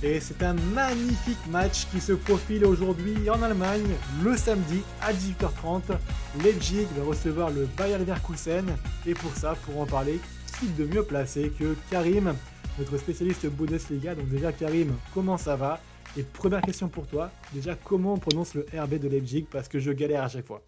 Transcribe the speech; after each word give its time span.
Et 0.00 0.20
c'est 0.20 0.44
un 0.44 0.54
magnifique 0.74 1.44
match 1.50 1.88
qui 1.90 2.00
se 2.00 2.12
profile 2.12 2.64
aujourd'hui 2.64 3.28
en 3.28 3.42
Allemagne, 3.42 3.82
le 4.22 4.36
samedi 4.36 4.82
à 5.02 5.12
18h30. 5.12 5.98
Leipzig 6.44 6.86
va 6.96 7.04
recevoir 7.04 7.50
le 7.50 7.66
Bayer 7.76 7.98
Leverkusen. 7.98 8.64
Et 9.08 9.14
pour 9.14 9.34
ça, 9.34 9.56
pour 9.66 9.80
en 9.80 9.86
parler, 9.86 10.20
qui 10.60 10.68
de 10.68 10.86
mieux 10.86 11.02
placé 11.02 11.50
que 11.58 11.74
Karim, 11.90 12.32
notre 12.78 12.96
spécialiste 12.96 13.48
Bundesliga. 13.48 14.14
Donc 14.14 14.28
déjà 14.28 14.52
Karim, 14.52 14.92
comment 15.12 15.36
ça 15.36 15.56
va? 15.56 15.80
Et 16.16 16.22
première 16.22 16.62
question 16.62 16.88
pour 16.88 17.08
toi, 17.08 17.32
déjà 17.52 17.74
comment 17.74 18.14
on 18.14 18.18
prononce 18.18 18.54
le 18.54 18.66
RB 18.72 19.00
de 19.00 19.08
Leipzig? 19.08 19.46
Parce 19.50 19.66
que 19.66 19.80
je 19.80 19.90
galère 19.90 20.22
à 20.22 20.28
chaque 20.28 20.46
fois. 20.46 20.62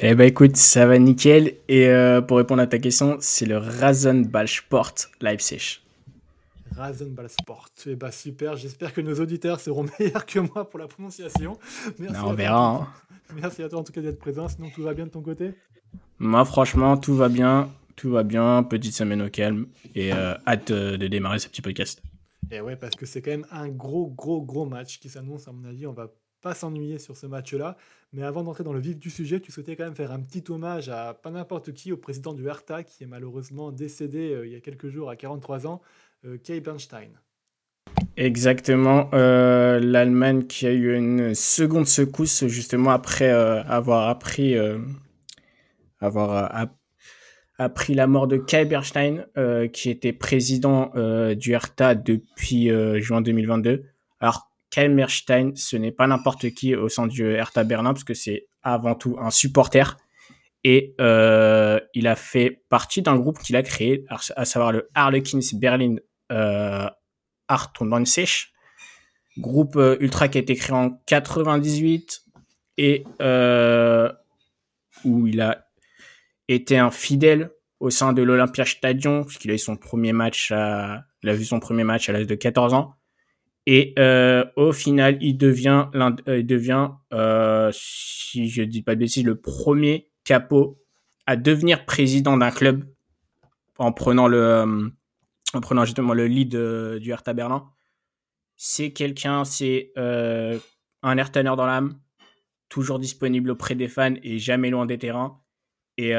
Eh 0.00 0.16
ben 0.16 0.26
écoute, 0.26 0.56
ça 0.56 0.86
va 0.86 0.98
nickel. 0.98 1.54
Et 1.68 1.86
euh, 1.86 2.20
pour 2.20 2.38
répondre 2.38 2.62
à 2.62 2.66
ta 2.66 2.78
question, 2.78 3.18
c'est 3.20 3.46
le 3.46 3.58
Rasenballsport 3.58 4.94
Leipzig. 5.20 5.82
Rasenballsport. 6.76 7.68
Eh 7.86 7.96
ben 7.96 8.10
super, 8.10 8.56
j'espère 8.56 8.92
que 8.92 9.00
nos 9.00 9.14
auditeurs 9.20 9.60
seront 9.60 9.86
meilleurs 9.98 10.26
que 10.26 10.38
moi 10.38 10.68
pour 10.68 10.78
la 10.78 10.86
prononciation. 10.86 11.58
Merci 11.98 12.20
on 12.24 12.34
verra. 12.34 12.76
Hein. 12.76 12.88
Merci 13.34 13.62
à 13.62 13.68
toi 13.68 13.80
en 13.80 13.84
tout 13.84 13.92
cas 13.92 14.00
d'être 14.00 14.18
présent. 14.18 14.48
Sinon 14.48 14.70
tout 14.74 14.82
va 14.82 14.94
bien 14.94 15.06
de 15.06 15.10
ton 15.10 15.22
côté? 15.22 15.54
Moi 16.18 16.44
franchement, 16.44 16.96
tout 16.96 17.14
va 17.14 17.28
bien. 17.28 17.70
Tout 17.94 18.10
va 18.10 18.22
bien, 18.22 18.62
petite 18.62 18.94
semaine 18.94 19.20
au 19.20 19.28
calme 19.28 19.66
et 19.94 20.14
euh, 20.14 20.34
hâte 20.46 20.70
euh, 20.70 20.96
de 20.96 21.08
démarrer 21.08 21.38
ce 21.38 21.48
petit 21.48 21.60
podcast. 21.60 22.02
Et 22.50 22.60
ouais, 22.60 22.74
parce 22.74 22.96
que 22.96 23.04
c'est 23.04 23.20
quand 23.20 23.30
même 23.30 23.46
un 23.50 23.68
gros, 23.68 24.08
gros, 24.08 24.40
gros 24.40 24.64
match 24.64 24.98
qui 24.98 25.10
s'annonce. 25.10 25.46
À 25.46 25.52
mon 25.52 25.64
avis, 25.68 25.86
on 25.86 25.92
va 25.92 26.10
pas 26.42 26.54
s'ennuyer 26.54 26.98
sur 26.98 27.16
ce 27.16 27.26
match-là. 27.26 27.76
Mais 28.12 28.22
avant 28.22 28.42
d'entrer 28.42 28.62
dans 28.62 28.74
le 28.74 28.80
vif 28.80 28.98
du 28.98 29.08
sujet, 29.08 29.40
tu 29.40 29.50
souhaitais 29.50 29.74
quand 29.74 29.84
même 29.84 29.94
faire 29.94 30.12
un 30.12 30.20
petit 30.20 30.44
hommage 30.50 30.90
à 30.90 31.14
pas 31.14 31.30
n'importe 31.30 31.72
qui, 31.72 31.92
au 31.92 31.96
président 31.96 32.34
du 32.34 32.46
Hertha, 32.46 32.82
qui 32.82 33.04
est 33.04 33.06
malheureusement 33.06 33.72
décédé 33.72 34.32
euh, 34.32 34.46
il 34.46 34.52
y 34.52 34.56
a 34.56 34.60
quelques 34.60 34.88
jours 34.88 35.08
à 35.08 35.16
43 35.16 35.66
ans, 35.66 35.80
Kay 36.44 36.60
Bernstein. 36.60 37.10
Exactement, 38.16 39.08
euh, 39.14 39.80
l'Allemagne 39.80 40.44
qui 40.46 40.66
a 40.66 40.72
eu 40.72 40.94
une 40.94 41.34
seconde 41.34 41.86
secousse 41.86 42.46
justement 42.46 42.90
après 42.90 43.30
avoir 43.30 44.08
appris, 44.08 44.54
avoir 45.98 46.68
appris 47.58 47.94
la 47.94 48.06
mort 48.06 48.28
de 48.28 48.36
Kai 48.36 48.66
Bernstein, 48.66 49.26
qui 49.72 49.90
était 49.90 50.12
président 50.12 50.92
du 51.34 51.52
Hertha 51.52 51.94
depuis 51.94 52.70
juin 53.00 53.22
2022. 53.22 53.84
Alors 54.20 54.52
Kai 54.70 54.88
Merstein, 54.88 55.52
ce 55.54 55.76
n'est 55.76 55.92
pas 55.92 56.06
n'importe 56.06 56.50
qui 56.50 56.74
au 56.74 56.88
sein 56.88 57.06
du 57.06 57.24
Hertha 57.24 57.64
Berlin, 57.64 57.92
parce 57.92 58.04
que 58.04 58.14
c'est 58.14 58.46
avant 58.62 58.94
tout 58.94 59.16
un 59.20 59.30
supporter. 59.30 59.96
Et 60.64 60.94
euh, 61.00 61.80
il 61.92 62.06
a 62.06 62.16
fait 62.16 62.62
partie 62.68 63.02
d'un 63.02 63.16
groupe 63.16 63.38
qu'il 63.38 63.56
a 63.56 63.62
créé, 63.62 64.04
à 64.08 64.44
savoir 64.44 64.72
le 64.72 64.88
Harlequins 64.94 65.40
Berlin 65.54 65.96
euh, 66.30 66.88
Art 67.48 67.72
groupe 69.38 69.76
euh, 69.76 69.96
ultra 70.00 70.28
qui 70.28 70.38
a 70.38 70.40
été 70.40 70.54
créé 70.54 70.76
en 70.76 70.90
98 71.06 72.24
et 72.78 73.04
euh, 73.20 74.12
où 75.04 75.26
il 75.26 75.40
a 75.40 75.66
été 76.48 76.78
un 76.78 76.90
fidèle 76.90 77.50
au 77.80 77.90
sein 77.90 78.12
de 78.12 78.22
l'Olympia 78.22 78.64
Stadion, 78.64 79.24
puisqu'il 79.24 79.50
a 79.50 79.54
eu 79.54 79.58
son 79.58 79.76
premier 79.76 80.12
match 80.12 80.52
à, 80.52 81.04
il 81.22 81.28
a 81.28 81.34
vu 81.34 81.44
son 81.44 81.60
premier 81.60 81.84
match 81.84 82.08
à 82.08 82.12
l'âge 82.12 82.26
de 82.26 82.34
14 82.34 82.74
ans. 82.74 82.94
Et 83.66 83.94
au 84.56 84.72
final, 84.72 85.18
il 85.20 85.36
devient, 85.36 85.86
il 86.26 86.46
devient 86.46 86.90
si 87.72 88.48
je 88.48 88.62
dis 88.62 88.82
pas 88.82 88.96
de 88.96 89.00
bêtises, 89.00 89.24
le 89.24 89.40
premier 89.40 90.10
capot 90.24 90.80
à 91.26 91.36
devenir 91.36 91.84
président 91.84 92.36
d'un 92.36 92.50
club 92.50 92.84
en 93.78 93.92
prenant 93.92 94.28
le, 94.28 94.92
en 95.54 95.60
prenant 95.60 95.84
justement 95.84 96.14
le 96.14 96.26
lead 96.26 96.56
du 96.56 97.10
Hertha 97.10 97.32
Berlin. 97.32 97.68
C'est 98.56 98.92
quelqu'un, 98.92 99.44
c'est 99.44 99.92
euh, 99.98 100.58
un 101.02 101.18
Herthaner 101.18 101.54
dans 101.56 101.66
l'âme, 101.66 101.98
toujours 102.68 102.98
disponible 102.98 103.50
auprès 103.50 103.74
des 103.74 103.88
fans 103.88 104.14
et 104.22 104.38
jamais 104.38 104.70
loin 104.70 104.86
des 104.86 104.98
terrains. 104.98 105.40
Et 105.98 106.12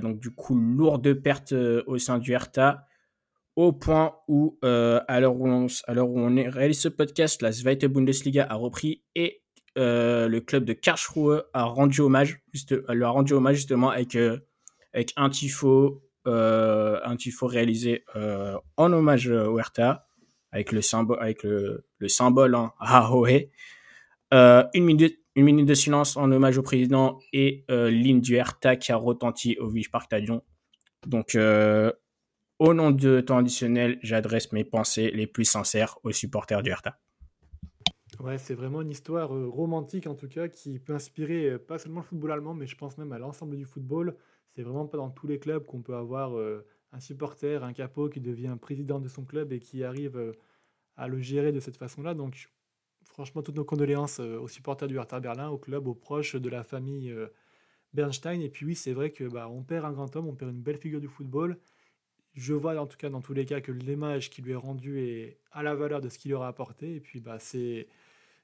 donc 0.00 0.18
du 0.18 0.30
coup, 0.30 0.56
lourde 0.56 1.12
perte 1.14 1.52
au 1.52 1.98
sein 1.98 2.18
du 2.18 2.32
Hertha 2.32 2.86
au 3.56 3.72
point 3.72 4.16
où, 4.28 4.58
euh, 4.64 5.00
à 5.08 5.20
l'heure 5.20 5.36
où, 5.36 5.48
on, 5.48 6.50
réalise 6.50 6.80
ce 6.80 6.88
podcast, 6.88 7.42
la 7.42 7.52
Zweite 7.52 7.84
Bundesliga 7.84 8.46
a 8.48 8.54
repris 8.54 9.04
et 9.14 9.42
euh, 9.78 10.28
le 10.28 10.40
club 10.40 10.64
de 10.64 10.72
Karlsruhe 10.72 11.42
a 11.52 11.64
rendu 11.64 12.00
hommage, 12.00 12.40
juste, 12.52 12.74
leur 12.88 13.10
a 13.10 13.12
rendu 13.12 13.32
hommage 13.32 13.56
justement 13.56 13.90
avec, 13.90 14.16
euh, 14.16 14.38
un 15.16 15.30
tifo, 15.30 15.68
euh, 15.68 16.00
un 16.26 17.16
tifo 17.16 17.46
réalisé 17.46 18.04
euh, 18.16 18.56
en 18.76 18.92
hommage 18.92 19.28
au 19.28 19.58
Hertha, 19.58 20.06
avec 20.52 20.72
le 20.72 20.82
symbole, 20.82 21.18
avec 21.20 21.42
le, 21.42 21.86
le 21.98 22.08
symbole 22.08 22.54
en 22.56 22.72
Ahoe. 22.78 23.50
une 24.32 24.84
minute, 24.84 25.18
une 25.36 25.44
minute 25.44 25.66
de 25.66 25.74
silence 25.74 26.16
en 26.16 26.30
hommage 26.30 26.58
au 26.58 26.62
président 26.62 27.18
et 27.32 27.64
l'hymne 27.68 28.20
du 28.20 28.36
Hertha 28.36 28.76
qui 28.76 28.92
a 28.92 28.96
retenti 28.96 29.56
au 29.58 29.68
Village 29.68 29.90
Park 29.90 30.04
Stadion. 30.04 30.42
Donc, 31.06 31.36
au 32.58 32.74
nom 32.74 32.90
de 32.92 33.20
temps 33.20 33.38
additionnel, 33.38 33.98
j'adresse 34.02 34.52
mes 34.52 34.64
pensées 34.64 35.10
les 35.10 35.26
plus 35.26 35.44
sincères 35.44 35.98
aux 36.04 36.12
supporters 36.12 36.62
du 36.62 36.70
Hertha. 36.70 36.98
Ouais, 38.20 38.38
c'est 38.38 38.54
vraiment 38.54 38.82
une 38.82 38.90
histoire 38.90 39.34
euh, 39.34 39.48
romantique 39.48 40.06
en 40.06 40.14
tout 40.14 40.28
cas 40.28 40.48
qui 40.48 40.78
peut 40.78 40.94
inspirer 40.94 41.50
euh, 41.50 41.58
pas 41.58 41.78
seulement 41.78 42.00
le 42.00 42.06
football 42.06 42.32
allemand, 42.32 42.54
mais 42.54 42.66
je 42.66 42.76
pense 42.76 42.96
même 42.96 43.12
à 43.12 43.18
l'ensemble 43.18 43.56
du 43.56 43.64
football. 43.64 44.16
C'est 44.54 44.62
vraiment 44.62 44.86
pas 44.86 44.98
dans 44.98 45.10
tous 45.10 45.26
les 45.26 45.38
clubs 45.38 45.64
qu'on 45.64 45.82
peut 45.82 45.94
avoir 45.94 46.38
euh, 46.38 46.66
un 46.92 47.00
supporter, 47.00 47.62
un 47.62 47.72
capot 47.72 48.08
qui 48.08 48.20
devient 48.20 48.56
président 48.60 49.00
de 49.00 49.08
son 49.08 49.24
club 49.24 49.52
et 49.52 49.60
qui 49.60 49.84
arrive 49.84 50.34
à 50.96 51.08
le 51.08 51.20
gérer 51.20 51.52
de 51.52 51.60
cette 51.60 51.76
façon-là. 51.76 52.14
Donc, 52.14 52.50
franchement, 53.04 53.42
toutes 53.42 53.56
nos 53.56 53.64
condoléances 53.64 54.20
aux 54.20 54.48
supporters 54.48 54.88
du 54.88 54.96
Hertha 54.96 55.18
Berlin, 55.18 55.48
au 55.48 55.58
club, 55.58 55.88
aux 55.88 55.94
proches 55.94 56.36
de 56.36 56.48
la 56.48 56.62
famille 56.62 57.12
Bernstein. 57.94 58.40
Et 58.40 58.48
puis 58.48 58.64
oui, 58.64 58.76
c'est 58.76 58.92
vrai 58.92 59.10
que 59.10 59.24
bah, 59.24 59.48
on 59.48 59.64
perd 59.64 59.84
un 59.86 59.92
grand 59.92 60.14
homme, 60.14 60.28
on 60.28 60.34
perd 60.34 60.52
une 60.52 60.62
belle 60.62 60.78
figure 60.78 61.00
du 61.00 61.08
football 61.08 61.58
je 62.34 62.52
vois 62.52 62.76
en 62.80 62.86
tout 62.86 62.96
cas 62.96 63.08
dans 63.08 63.20
tous 63.20 63.34
les 63.34 63.44
cas 63.44 63.60
que 63.60 63.72
l'image 63.72 64.30
qui 64.30 64.42
lui 64.42 64.52
est 64.52 64.56
rendue 64.56 65.00
est 65.00 65.38
à 65.52 65.62
la 65.62 65.74
valeur 65.74 66.00
de 66.00 66.08
ce 66.08 66.18
qu'il 66.18 66.34
aura 66.34 66.48
apporté. 66.48 66.96
Et 66.96 67.00
puis 67.00 67.20
bah, 67.20 67.38
c'est, 67.38 67.88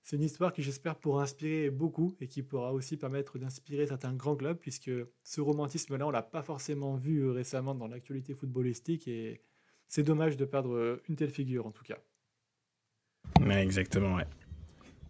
c'est 0.02 0.16
une 0.16 0.22
histoire 0.22 0.52
qui 0.52 0.62
j'espère 0.62 0.96
pourra 0.96 1.22
inspirer 1.22 1.70
beaucoup 1.70 2.16
et 2.20 2.26
qui 2.26 2.42
pourra 2.42 2.72
aussi 2.72 2.96
permettre 2.96 3.38
d'inspirer 3.38 3.86
certains 3.86 4.14
grands 4.14 4.36
clubs, 4.36 4.58
puisque 4.58 4.90
ce 5.22 5.40
romantisme-là, 5.40 6.06
on 6.06 6.10
l'a 6.10 6.22
pas 6.22 6.42
forcément 6.42 6.96
vu 6.96 7.20
euh, 7.20 7.32
récemment 7.32 7.74
dans 7.74 7.86
l'actualité 7.86 8.34
footballistique 8.34 9.08
et 9.08 9.42
c'est 9.88 10.02
dommage 10.02 10.36
de 10.36 10.44
perdre 10.44 10.74
euh, 10.74 11.02
une 11.08 11.16
telle 11.16 11.30
figure 11.30 11.66
en 11.66 11.70
tout 11.70 11.84
cas. 11.84 11.98
exactement, 13.50 14.16
ouais. 14.16 14.26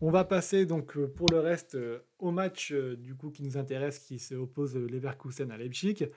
On 0.01 0.11
va 0.11 0.25
passer 0.25 0.67
donc 0.67 0.97
euh, 0.97 1.07
pour 1.07 1.27
le 1.31 1.41
reste 1.41 1.77
au 2.19 2.31
match 2.31 2.73
du 2.73 3.15
coup 3.15 3.31
qui 3.31 3.43
nous 3.43 3.57
intéresse, 3.57 3.99
qui 3.99 4.19
se 4.19 4.35
oppose 4.35 4.77
Leverkusen 4.77 5.51
à 5.51 5.57
Leipzig. 5.57 6.09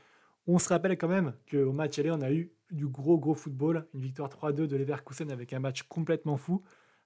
On 0.48 0.58
se 0.58 0.70
rappelle 0.70 0.98
quand 0.98 1.08
même 1.08 1.34
qu'au 1.50 1.72
match 1.72 2.00
aller, 2.00 2.12
on 2.12 2.22
a 2.22 2.32
eu 2.32 2.52
du 2.72 2.88
gros 2.88 3.18
gros 3.18 3.36
football, 3.36 3.88
une 3.94 4.02
victoire 4.02 4.30
3-2 4.30 4.68
de 4.68 4.76
Leverkusen 4.76 5.32
avec 5.32 5.54
un 5.54 5.60
match 5.60 5.84
complètement 5.84 6.38
fou. 6.38 6.64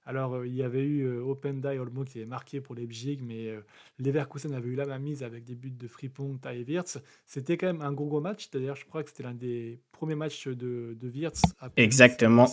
Alors 0.08 0.36
euh, 0.36 0.46
il 0.46 0.54
y 0.54 0.62
avait 0.62 0.82
eu 0.82 1.02
euh, 1.02 1.20
Openda 1.20 1.70
Olmo 1.74 2.02
qui 2.02 2.16
avait 2.16 2.26
marqué 2.26 2.62
pour 2.62 2.74
Leipzig, 2.74 3.18
mais 3.22 3.48
euh, 3.48 3.60
Leverkusen 3.98 4.54
avait 4.54 4.70
eu 4.70 4.74
la 4.74 4.98
mise 4.98 5.22
avec 5.22 5.44
des 5.44 5.54
buts 5.54 5.70
de 5.70 5.86
Frimpong, 5.86 6.38
et 6.50 6.64
Wirtz. 6.66 6.98
C'était 7.26 7.58
quand 7.58 7.66
même 7.66 7.82
un 7.82 7.92
gros 7.92 8.06
gros 8.06 8.22
match. 8.22 8.48
D'ailleurs, 8.50 8.76
je 8.76 8.86
crois 8.86 9.02
que 9.02 9.10
c'était 9.10 9.24
l'un 9.24 9.34
des 9.34 9.78
premiers 9.92 10.14
matchs 10.14 10.48
de, 10.48 10.96
de 10.98 11.08
Wirtz. 11.10 11.42
Exactement. 11.76 12.46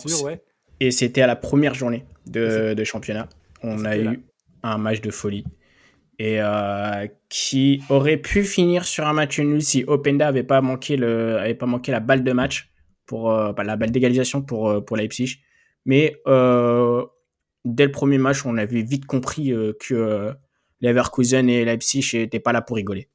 Et 0.80 0.90
c'était 0.90 1.22
à 1.22 1.26
la 1.26 1.34
première 1.34 1.72
journée 1.72 2.04
de, 2.26 2.84
championnat. 2.84 3.26
On 3.62 3.86
a 3.86 3.96
eu 3.96 4.20
un 4.62 4.76
match 4.76 5.00
de 5.00 5.10
folie 5.10 5.44
et 6.18 6.40
euh, 6.40 7.06
qui 7.30 7.82
aurait 7.88 8.18
pu 8.18 8.42
finir 8.44 8.84
sur 8.84 9.06
un 9.06 9.12
match 9.14 9.38
nul 9.38 9.62
si 9.62 9.84
Openda 9.86 10.28
avait 10.28 10.42
pas 10.42 10.62
manqué 10.62 10.96
le 10.96 11.36
avait 11.36 11.54
pas 11.54 11.66
manqué 11.66 11.92
la 11.92 12.00
balle 12.00 12.24
de 12.24 12.32
match 12.32 12.70
pour 13.04 13.30
euh, 13.30 13.52
la 13.62 13.76
balle 13.76 13.90
d'égalisation 13.90 14.40
pour 14.40 14.82
pour 14.86 14.96
Leipzig 14.96 15.42
mais 15.84 16.16
euh, 16.26 17.04
dès 17.66 17.84
le 17.84 17.92
premier 17.92 18.18
match 18.18 18.46
on 18.46 18.56
avait 18.56 18.82
vite 18.82 19.06
compris 19.06 19.52
que 19.80 20.34
Leverkusen 20.80 21.48
et 21.48 21.64
Leipzig 21.64 22.08
n'étaient 22.14 22.40
pas 22.40 22.52
là 22.52 22.62
pour 22.62 22.76
rigoler. 22.76 23.08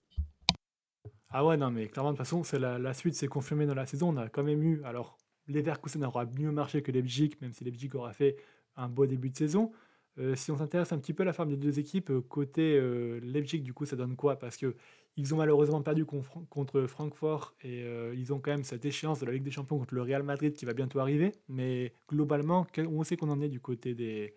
Ah 1.30 1.46
ouais 1.46 1.58
non 1.58 1.72
mais 1.72 1.88
clairement 1.88 2.12
de 2.12 2.18
toute 2.18 2.28
façon 2.28 2.44
la, 2.60 2.78
la, 2.78 2.94
suite 2.94 3.16
s'est 3.16 3.28
confirmée 3.28 3.66
dans 3.66 3.74
la 3.74 3.86
saison. 3.86 4.10
On 4.10 4.18
a 4.18 4.28
quand 4.28 4.44
même 4.44 4.62
eu 4.62 4.82
alors 4.84 5.18
Leverkusen 5.48 6.04
aura 6.04 6.26
mieux 6.26 6.52
marché 6.52 6.82
que 6.82 6.92
Leipzig 6.92 7.32
même 7.42 7.54
si 7.54 7.64
Leipzig 7.64 7.90
aura 7.94 8.14
fait 8.14 8.36
un 8.76 8.90
beau 8.90 9.06
début 9.06 9.30
de 9.30 9.38
saison 9.38 9.72
euh, 10.20 10.36
si 10.36 10.52
on 10.52 10.58
s'intéresse 10.58 10.92
un 10.92 10.98
petit 10.98 11.14
peu 11.14 11.24
à 11.24 11.26
la 11.26 11.34
forme 11.34 11.50
des 11.50 11.58
deux 11.58 11.80
équipes, 11.80 12.10
euh, 12.10 12.22
côté 12.22 12.76
euh, 12.76 13.20
Leipzig, 13.24 13.62
du 13.62 13.74
coup, 13.74 13.86
ça 13.86 13.96
donne 13.96 14.16
quoi? 14.16 14.38
Parce 14.38 14.58
que 14.58 14.76
ils 15.18 15.34
ont 15.34 15.38
malheureusement 15.38 15.82
perdu 15.82 16.06
contre 16.06 16.88
Francfort 16.88 17.54
et 17.66 17.84
ils 18.16 18.32
ont 18.32 18.40
quand 18.40 18.52
même 18.52 18.64
cette 18.64 18.86
échéance 18.86 19.20
de 19.20 19.26
la 19.26 19.34
Ligue 19.34 19.44
des 19.44 19.52
Champions 19.52 19.78
contre 19.78 19.94
le 19.94 20.04
Real 20.04 20.24
Madrid 20.24 20.54
qui 20.54 20.64
va 20.64 20.72
bientôt 20.72 21.00
arriver. 21.00 21.34
Mais 21.50 21.92
globalement, 22.08 22.66
on 22.78 23.04
sait 23.04 23.18
qu'on 23.18 23.30
en 23.30 23.42
est 23.42 23.50
du 23.50 23.60
côté 23.60 23.94
des, 23.94 24.34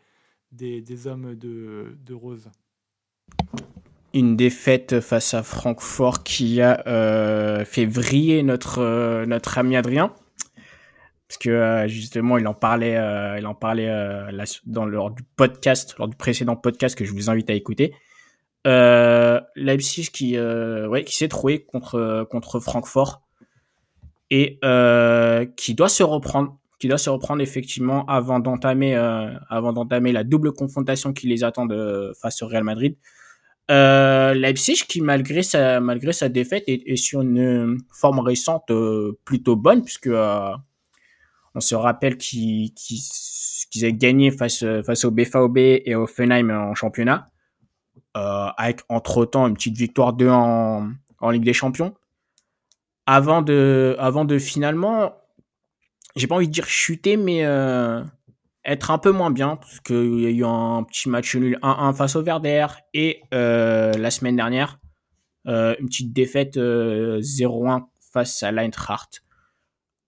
des, 0.51 1.07
hommes 1.07 1.37
de, 1.37 1.97
de, 2.05 2.13
Rose? 2.13 2.51
Une 4.13 4.35
défaite 4.35 4.99
face 4.99 5.33
à 5.33 5.45
Francfort 5.45 6.25
qui 6.25 6.61
a 6.61 7.65
fait 7.65 7.87
vriller 7.87 8.43
notre, 8.43 9.25
notre 9.27 9.59
ami 9.59 9.77
Adrien. 9.77 10.13
Parce 11.35 11.39
que 11.39 11.85
justement 11.89 12.39
il 12.39 12.47
en 12.47 12.55
parlait, 12.55 12.99
il 13.39 13.47
en 13.47 13.55
parlait 13.55 13.91
dans 14.67 14.87
lors 14.87 15.11
du 15.11 15.23
podcast, 15.37 15.95
lors 15.99 16.09
du 16.09 16.17
précédent 16.17 16.57
podcast 16.57 16.97
que 16.97 17.05
je 17.05 17.13
vous 17.13 17.31
invite 17.31 17.51
à 17.51 17.55
écouter. 17.55 17.93
Leipzig 18.65 20.11
qui, 20.13 20.39
ouais, 20.39 21.05
qui 21.05 21.17
s'est 21.17 21.29
trouvé 21.29 21.63
contre 21.65 22.27
contre 22.31 22.61
Francfort 22.61 23.23
et 24.31 24.59
qui 25.57 25.75
doit 25.75 25.89
se 25.89 26.03
reprendre 26.03 26.59
qui 26.85 26.89
doit 26.89 26.99
se 26.99 27.09
reprendre 27.09 27.41
effectivement 27.41 28.05
avant 28.07 28.41
d'entamer 28.41 28.95
euh, 28.95 29.33
avant 29.49 29.73
d'entamer 29.73 30.13
la 30.13 30.23
double 30.23 30.53
confrontation 30.53 31.15
qui 31.15 31.27
les 31.27 31.43
attend 31.43 31.67
face 32.21 32.43
au 32.43 32.47
Real 32.47 32.63
Madrid. 32.65 32.97
Euh, 33.71 34.35
Leipzig 34.35 34.85
qui 34.87 35.01
malgré 35.01 35.43
sa 35.43 35.81
malgré 35.81 36.13
sa 36.13 36.29
défaite 36.29 36.65
est, 36.67 36.97
sur 36.97 37.23
une 37.23 37.79
forme 37.91 38.19
récente 38.19 38.71
euh, 38.71 39.19
plutôt 39.25 39.57
bonne 39.57 39.83
puisque 39.83 40.09
euh, 40.09 40.51
on 41.55 41.61
se 41.61 41.75
rappelle 41.75 42.17
qu'ils 42.17 42.73
qu'ils 42.75 43.85
avaient 43.85 43.93
gagné 43.93 44.31
face 44.31 44.63
au 45.05 45.11
BVB 45.11 45.83
et 45.85 45.95
au 45.95 46.07
Fenheim 46.07 46.51
en 46.51 46.75
championnat 46.75 47.29
avec 48.15 48.83
entre 48.89 49.25
temps 49.25 49.47
une 49.47 49.55
petite 49.55 49.77
victoire 49.77 50.13
2 50.13 50.29
en 50.29 50.91
en 51.21 51.31
Ligue 51.31 51.45
des 51.45 51.53
Champions 51.53 51.95
avant 53.07 53.43
de 53.43 53.97
avant 53.99 54.25
de 54.25 54.39
finalement 54.39 55.15
j'ai 56.17 56.27
pas 56.27 56.37
envie 56.37 56.49
de 56.49 56.53
dire 56.53 56.67
chuter, 56.67 57.17
mais 57.17 57.45
euh, 57.45 58.03
être 58.65 58.91
un 58.91 58.99
peu 58.99 59.11
moins 59.11 59.31
bien, 59.31 59.57
parce 59.57 59.81
qu'il 59.81 60.21
y 60.21 60.27
a 60.27 60.31
eu 60.31 60.45
un 60.45 60.85
petit 60.85 61.09
match 61.09 61.35
nul 61.35 61.59
1-1 61.63 61.95
face 61.95 62.17
au 62.17 62.23
Verder, 62.23 62.67
et 62.93 63.23
euh, 63.33 63.93
la 63.95 64.11
semaine 64.11 64.37
dernière, 64.37 64.79
euh, 65.47 65.75
une 65.81 65.87
petite 65.87 66.13
défaite 66.13 66.57
0-1 66.57 67.87
face 68.13 68.43
à 68.43 68.53
l'Eintracht. 68.53 69.24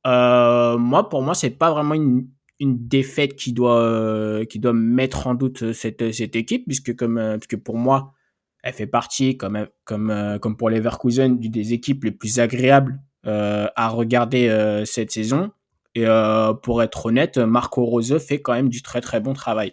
Moi, 0.07 1.09
pour 1.09 1.23
moi, 1.23 1.35
c'est 1.35 1.51
pas 1.51 1.71
vraiment 1.73 1.95
une, 1.95 2.29
une 2.61 2.89
défaite 2.89 3.37
qui 3.37 3.53
doit, 3.53 4.45
qui 4.49 4.59
doit 4.59 4.73
mettre 4.73 5.27
en 5.27 5.35
doute 5.35 5.73
cette, 5.73 6.13
cette 6.13 6.37
équipe, 6.37 6.65
puisque, 6.67 6.95
comme, 6.97 7.39
puisque 7.41 7.63
pour 7.63 7.77
moi, 7.77 8.15
elle 8.63 8.73
fait 8.73 8.87
partie, 8.87 9.37
comme, 9.37 9.67
comme, 9.85 10.39
comme 10.41 10.57
pour 10.57 10.71
les 10.71 10.81
Verkusen, 10.81 11.39
des 11.39 11.73
équipes 11.73 12.05
les 12.05 12.13
plus 12.13 12.39
agréables 12.41 13.01
à 13.25 13.89
regarder 13.89 14.83
cette 14.87 15.11
saison. 15.11 15.51
Et 15.97 16.07
euh, 16.07 16.53
pour 16.53 16.83
être 16.83 17.07
honnête, 17.07 17.39
Marco 17.39 17.83
Rose 17.83 18.19
fait 18.19 18.43
quand 18.43 18.53
même 18.53 18.69
du 18.69 18.83
très 18.83 19.01
très 19.01 19.19
bon 19.19 19.33
travail. 19.33 19.73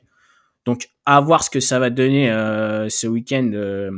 Donc 0.64 0.88
à 1.06 1.20
voir 1.20 1.44
ce 1.44 1.50
que 1.50 1.60
ça 1.60 1.80
va 1.80 1.90
donner 1.90 2.32
euh, 2.32 2.88
ce 2.88 3.08
week-end, 3.08 3.52
euh, 3.54 3.92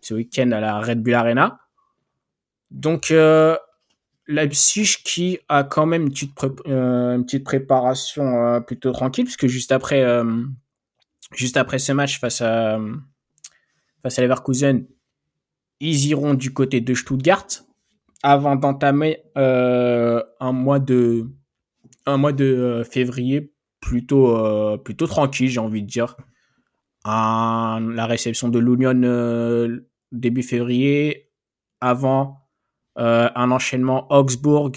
ce 0.00 0.14
week-end 0.14 0.50
à 0.52 0.60
la 0.60 0.80
Red 0.80 1.02
Bull 1.02 1.12
Arena. 1.12 1.60
Donc 2.70 3.12
Leipzig 4.30 4.96
qui 5.04 5.38
a 5.48 5.64
quand 5.64 5.86
même 5.86 6.02
une 6.02 6.10
petite, 6.10 6.34
petite 6.34 7.44
préparation 7.44 8.62
plutôt 8.62 8.92
tranquille 8.92 9.24
puisque 9.24 9.46
juste 9.46 9.72
après, 9.72 10.04
juste 11.34 11.56
après 11.56 11.78
ce 11.78 11.92
match 11.92 12.20
face 12.20 12.40
à 12.40 12.78
face 14.02 14.18
à 14.18 14.22
Leverkusen, 14.22 14.86
ils 15.80 16.06
iront 16.06 16.34
du 16.34 16.52
côté 16.52 16.80
de 16.80 16.94
Stuttgart 16.94 17.46
avant 18.22 18.56
d'entamer 18.56 19.22
euh, 19.38 20.22
un 20.40 20.52
mois 20.52 20.78
de 20.78 21.26
un 22.06 22.16
mois 22.16 22.32
de 22.32 22.44
euh, 22.44 22.84
février 22.84 23.52
plutôt 23.80 24.36
euh, 24.36 24.76
plutôt 24.76 25.06
tranquille 25.06 25.48
j'ai 25.48 25.60
envie 25.60 25.82
de 25.82 25.88
dire. 25.88 26.16
La 27.04 28.06
réception 28.06 28.50
de 28.50 28.58
l'Union 28.58 29.80
début 30.12 30.42
février 30.42 31.30
avant 31.80 32.49
un 32.96 33.50
enchaînement 33.50 34.12
Augsbourg 34.12 34.72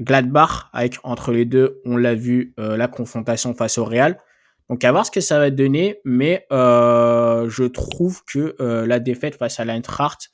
Gladbach 0.00 0.68
avec 0.72 0.98
entre 1.02 1.32
les 1.32 1.44
deux 1.44 1.80
on 1.84 1.96
l'a 1.96 2.14
vu 2.14 2.54
la 2.58 2.88
confrontation 2.88 3.54
face 3.54 3.78
au 3.78 3.84
Real 3.84 4.20
donc 4.68 4.84
à 4.84 4.92
voir 4.92 5.06
ce 5.06 5.10
que 5.10 5.20
ça 5.20 5.38
va 5.38 5.50
donner 5.50 6.00
mais 6.04 6.46
je 6.50 7.64
trouve 7.64 8.22
que 8.24 8.54
la 8.60 9.00
défaite 9.00 9.36
face 9.36 9.58
à 9.58 9.64
l'Eintracht 9.64 10.30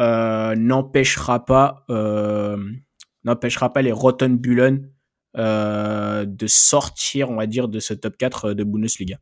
euh, 0.00 0.54
n'empêchera 0.56 1.44
pas 1.44 1.84
euh, 1.90 2.56
n'empêchera 3.24 3.70
pas 3.70 3.82
les 3.82 3.92
Rottenbullen 3.92 4.90
euh, 5.36 6.24
de 6.24 6.46
sortir, 6.46 7.30
on 7.30 7.36
va 7.36 7.46
dire, 7.46 7.68
de 7.68 7.80
ce 7.80 7.92
top 7.92 8.16
4 8.16 8.54
de 8.54 8.64
Bundesliga. 8.64 9.18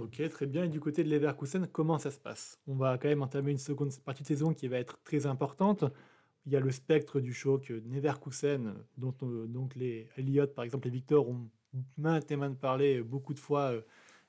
Ok, 0.00 0.28
très 0.28 0.46
bien. 0.46 0.64
Et 0.64 0.68
du 0.68 0.80
côté 0.80 1.04
de 1.04 1.10
Leverkusen, 1.10 1.66
comment 1.72 1.98
ça 1.98 2.10
se 2.10 2.18
passe? 2.18 2.60
On 2.66 2.74
va 2.74 2.98
quand 2.98 3.08
même 3.08 3.22
entamer 3.22 3.52
une 3.52 3.58
seconde 3.58 3.92
partie 4.04 4.22
de 4.22 4.28
saison 4.28 4.52
qui 4.52 4.68
va 4.68 4.78
être 4.78 4.98
très 5.04 5.26
importante. 5.26 5.84
Il 6.44 6.52
y 6.52 6.56
a 6.56 6.60
le 6.60 6.70
spectre 6.70 7.20
du 7.20 7.32
choc 7.32 7.68
Leverkusen, 7.68 8.74
dont 8.98 9.14
donc 9.48 9.74
les 9.74 10.08
Elliott, 10.16 10.54
par 10.54 10.64
exemple, 10.64 10.86
les 10.86 10.92
Victor 10.92 11.28
ont 11.28 11.48
maintes 11.96 12.30
et 12.30 12.36
maintes 12.36 12.58
parlé 12.58 13.02
beaucoup 13.02 13.34
de 13.34 13.38
fois 13.38 13.72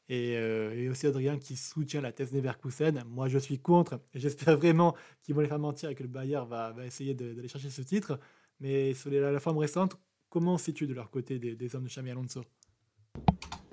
euh, 0.09 0.73
et, 0.73 0.89
aussi 0.89 1.07
Adrien 1.07 1.37
qui 1.37 1.55
soutient 1.55 2.01
la 2.01 2.11
thèse 2.11 2.31
Neverkusen. 2.33 3.03
Moi, 3.07 3.27
je 3.27 3.37
suis 3.37 3.59
contre. 3.59 3.99
J'espère 4.13 4.57
vraiment 4.57 4.95
qu'ils 5.21 5.35
vont 5.35 5.41
les 5.41 5.47
faire 5.47 5.59
mentir 5.59 5.89
et 5.89 5.95
que 5.95 6.03
le 6.03 6.09
Bayern 6.09 6.47
va, 6.47 6.73
essayer 6.85 7.13
d'aller 7.13 7.47
chercher 7.47 7.69
ce 7.69 7.81
titre. 7.81 8.19
Mais 8.59 8.93
sur 8.93 9.11
la, 9.11 9.39
forme 9.39 9.57
récente, 9.57 9.97
comment 10.29 10.57
situe 10.57 10.87
de 10.87 10.93
leur 10.93 11.11
côté 11.11 11.39
des, 11.39 11.75
hommes 11.75 11.83
de 11.83 11.89
Xabi 11.89 12.11
Alonso? 12.11 12.43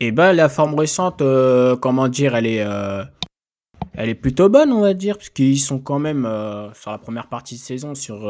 Eh 0.00 0.12
ben, 0.12 0.32
la 0.32 0.48
forme 0.48 0.74
récente, 0.74 1.22
euh, 1.22 1.76
comment 1.76 2.08
dire, 2.08 2.34
elle 2.34 2.46
est, 2.46 2.62
euh, 2.62 3.04
elle 3.92 4.08
est 4.08 4.14
plutôt 4.14 4.48
bonne, 4.48 4.72
on 4.72 4.80
va 4.80 4.94
dire, 4.94 5.16
puisqu'ils 5.18 5.58
sont 5.58 5.78
quand 5.78 5.98
même 5.98 6.24
sur 6.74 6.90
la 6.90 6.98
première 6.98 7.28
partie 7.28 7.54
de 7.54 7.60
saison 7.60 7.94
sur 7.94 8.28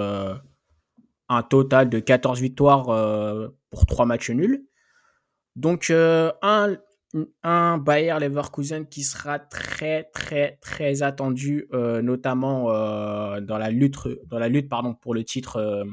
un 1.28 1.43
total 1.43 1.88
de 1.88 1.99
14 2.00 2.40
victoires 2.40 3.50
pour 3.70 3.87
3 3.87 4.06
matchs 4.06 4.31
nuls. 4.31 4.66
Donc, 5.56 5.90
un, 5.90 6.76
un 7.43 7.78
Bayer 7.78 8.16
Leverkusen 8.20 8.87
qui 8.87 9.05
sera 9.05 9.38
très 9.38 10.05
très 10.12 10.58
très 10.61 11.02
attendu, 11.02 11.69
euh, 11.72 12.02
notamment 12.02 12.70
euh, 12.70 13.40
dans 13.40 13.58
la 13.58 13.70
lutte, 13.70 13.96
pour 15.00 15.14
le 15.14 15.25
titre, 15.25 15.56
euh, 15.56 15.84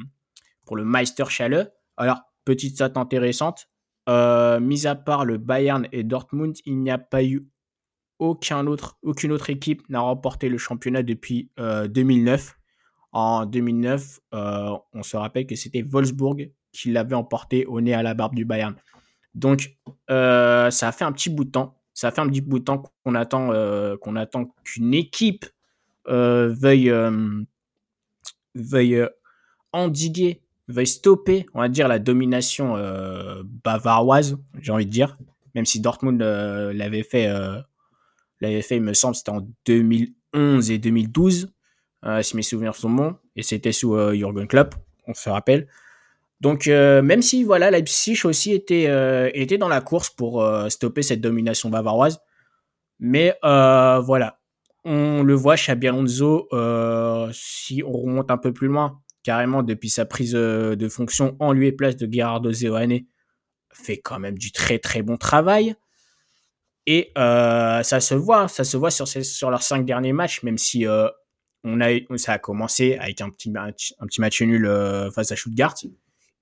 pour 0.65 0.75
le 0.75 0.85
Meister 0.85 1.25
Schale. 1.29 1.71
Alors, 1.97 2.21
petite 2.45 2.75
stat 2.75 2.93
intéressante, 2.95 3.69
mis 4.07 4.87
à 4.87 4.95
part 4.95 5.25
le 5.25 5.37
Bayern 5.37 5.87
et 5.91 6.03
Dortmund, 6.03 6.57
il 6.65 6.79
n'y 6.79 6.91
a 6.91 6.97
pas 6.97 7.23
eu 7.23 7.47
autre, 8.19 8.97
aucune 9.01 9.31
autre 9.31 9.49
équipe 9.49 9.87
n'a 9.89 9.99
remporté 9.99 10.49
le 10.49 10.57
championnat 10.57 11.03
depuis 11.03 11.49
2009. 11.57 12.57
En 13.13 13.45
2009, 13.45 14.19
on 14.31 15.03
se 15.03 15.17
rappelle 15.17 15.47
que 15.47 15.55
c'était 15.55 15.81
Wolfsburg 15.81 16.51
qui 16.71 16.91
l'avait 16.91 17.15
emporté 17.15 17.65
au 17.65 17.81
nez 17.81 17.93
à 17.93 18.03
la 18.03 18.13
barbe 18.13 18.35
du 18.35 18.45
Bayern. 18.45 18.75
Donc, 19.35 19.77
euh, 20.09 20.69
ça 20.71 20.89
a 20.89 20.91
fait 20.91 21.05
un 21.05 21.11
petit 21.11 21.29
bout 21.29 21.45
de 21.45 21.51
temps. 21.51 21.77
Ça 21.93 22.11
fait 22.11 22.21
un 22.21 22.27
petit 22.27 22.41
bout 22.41 22.59
de 22.59 22.63
temps 22.63 22.83
qu'on 23.03 23.15
attend, 23.15 23.51
euh, 23.51 23.97
qu'on 23.97 24.15
attend 24.15 24.53
qu'une 24.63 24.93
équipe 24.93 25.45
euh, 26.07 26.53
veuille, 26.53 26.93
veuille 28.55 29.07
endiguer, 29.71 30.41
veuille 30.71 30.87
stopper, 30.87 31.45
on 31.53 31.61
va 31.61 31.69
dire, 31.69 31.87
la 31.87 31.99
domination 31.99 32.75
bavaroise, 33.63 34.37
j'ai 34.59 34.71
envie 34.71 34.85
de 34.85 34.91
dire. 34.91 35.17
Même 35.55 35.65
si 35.65 35.79
Dortmund 35.79 36.21
l'avait 36.21 37.03
fait, 37.03 37.27
l'avait 38.39 38.61
fait, 38.61 38.77
il 38.77 38.83
me 38.83 38.93
semble, 38.93 39.15
c'était 39.15 39.31
en 39.31 39.47
2011 39.65 40.71
et 40.71 40.77
2012, 40.77 41.53
si 42.21 42.35
mes 42.35 42.41
souvenirs 42.41 42.75
sont 42.75 42.89
bons, 42.89 43.15
et 43.35 43.43
c'était 43.43 43.71
sous 43.71 43.95
Jürgen 44.13 44.47
Klopp, 44.47 44.75
on 45.07 45.13
se 45.13 45.29
rappelle. 45.29 45.67
Donc 46.41 46.67
euh, 46.67 47.03
même 47.03 47.21
si 47.21 47.43
voilà 47.43 47.69
Leipzig 47.69 48.25
aussi 48.25 48.51
était 48.51 48.87
euh, 48.87 49.29
était 49.35 49.59
dans 49.59 49.67
la 49.67 49.79
course 49.79 50.09
pour 50.09 50.43
euh, 50.43 50.69
stopper 50.69 51.03
cette 51.03 51.21
domination 51.21 51.69
bavaroise, 51.69 52.19
mais 52.99 53.35
voilà, 53.43 54.39
on 54.83 55.21
le 55.23 55.33
voit 55.35 55.55
Xabi 55.55 55.87
Alonso 55.87 56.49
si 57.31 57.83
on 57.85 57.91
remonte 57.91 58.31
un 58.31 58.37
peu 58.37 58.51
plus 58.51 58.67
loin, 58.67 58.99
carrément 59.23 59.63
depuis 59.63 59.89
sa 59.89 60.05
prise 60.05 60.33
de 60.33 60.87
fonction 60.89 61.35
en 61.39 61.53
lieu 61.53 61.65
et 61.65 61.71
place 61.71 61.95
de 61.95 62.11
Gerardo 62.11 62.51
Zeoane, 62.51 62.99
fait 63.73 63.97
quand 63.97 64.19
même 64.19 64.37
du 64.37 64.51
très 64.51 64.79
très 64.79 65.01
bon 65.01 65.17
travail. 65.17 65.75
Et 66.87 67.11
ça 67.15 67.99
se 67.99 68.15
voit, 68.15 68.47
ça 68.47 68.63
se 68.63 68.77
voit 68.77 68.91
sur, 68.91 69.51
leurs 69.51 69.63
cinq 69.63 69.85
derniers 69.85 70.13
matchs, 70.13 70.43
même 70.43 70.57
si 70.57 70.85
on 71.63 71.81
a, 71.81 72.17
ça 72.17 72.33
a 72.33 72.39
commencé 72.39 72.97
avec 72.97 73.21
un 73.21 73.29
petit, 73.29 73.53
un 73.55 74.05
petit 74.07 74.21
match 74.21 74.41
nul 74.41 74.67
face 75.13 75.31
à 75.31 75.35
Stuttgart. 75.35 75.75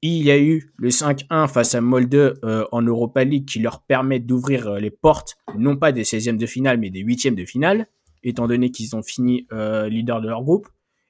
Il 0.02 0.24
y 0.24 0.32
a 0.32 0.40
eu 0.40 0.72
le 0.78 0.90
5-1 0.90 1.50
face 1.50 1.76
à 1.76 1.82
Molde 1.82 2.16
euh, 2.16 2.66
en 2.72 2.82
Europa 2.82 3.26
League 3.26 3.46
qui 3.46 3.60
leur 3.60 3.82
permet 3.82 4.20
d'ouvrir 4.20 4.68
euh, 4.68 4.80
les 4.80 4.92
portes, 4.92 5.36
non 5.58 5.76
pas 5.76 5.92
des 5.92 6.04
16e 6.04 6.38
de 6.38 6.46
finale, 6.46 6.78
mais 6.78 6.90
des 6.90 7.04
8e 7.04 7.36
de 7.36 7.44
finale, 7.44 7.88
étant 8.24 8.48
donné 8.48 8.72
qu'ils 8.72 8.96
ont 8.96 9.04
fini 9.04 9.46
euh, 9.52 9.90
leader 9.90 10.22
de 10.22 10.30
leur 10.30 10.44
groupe. 10.44 10.70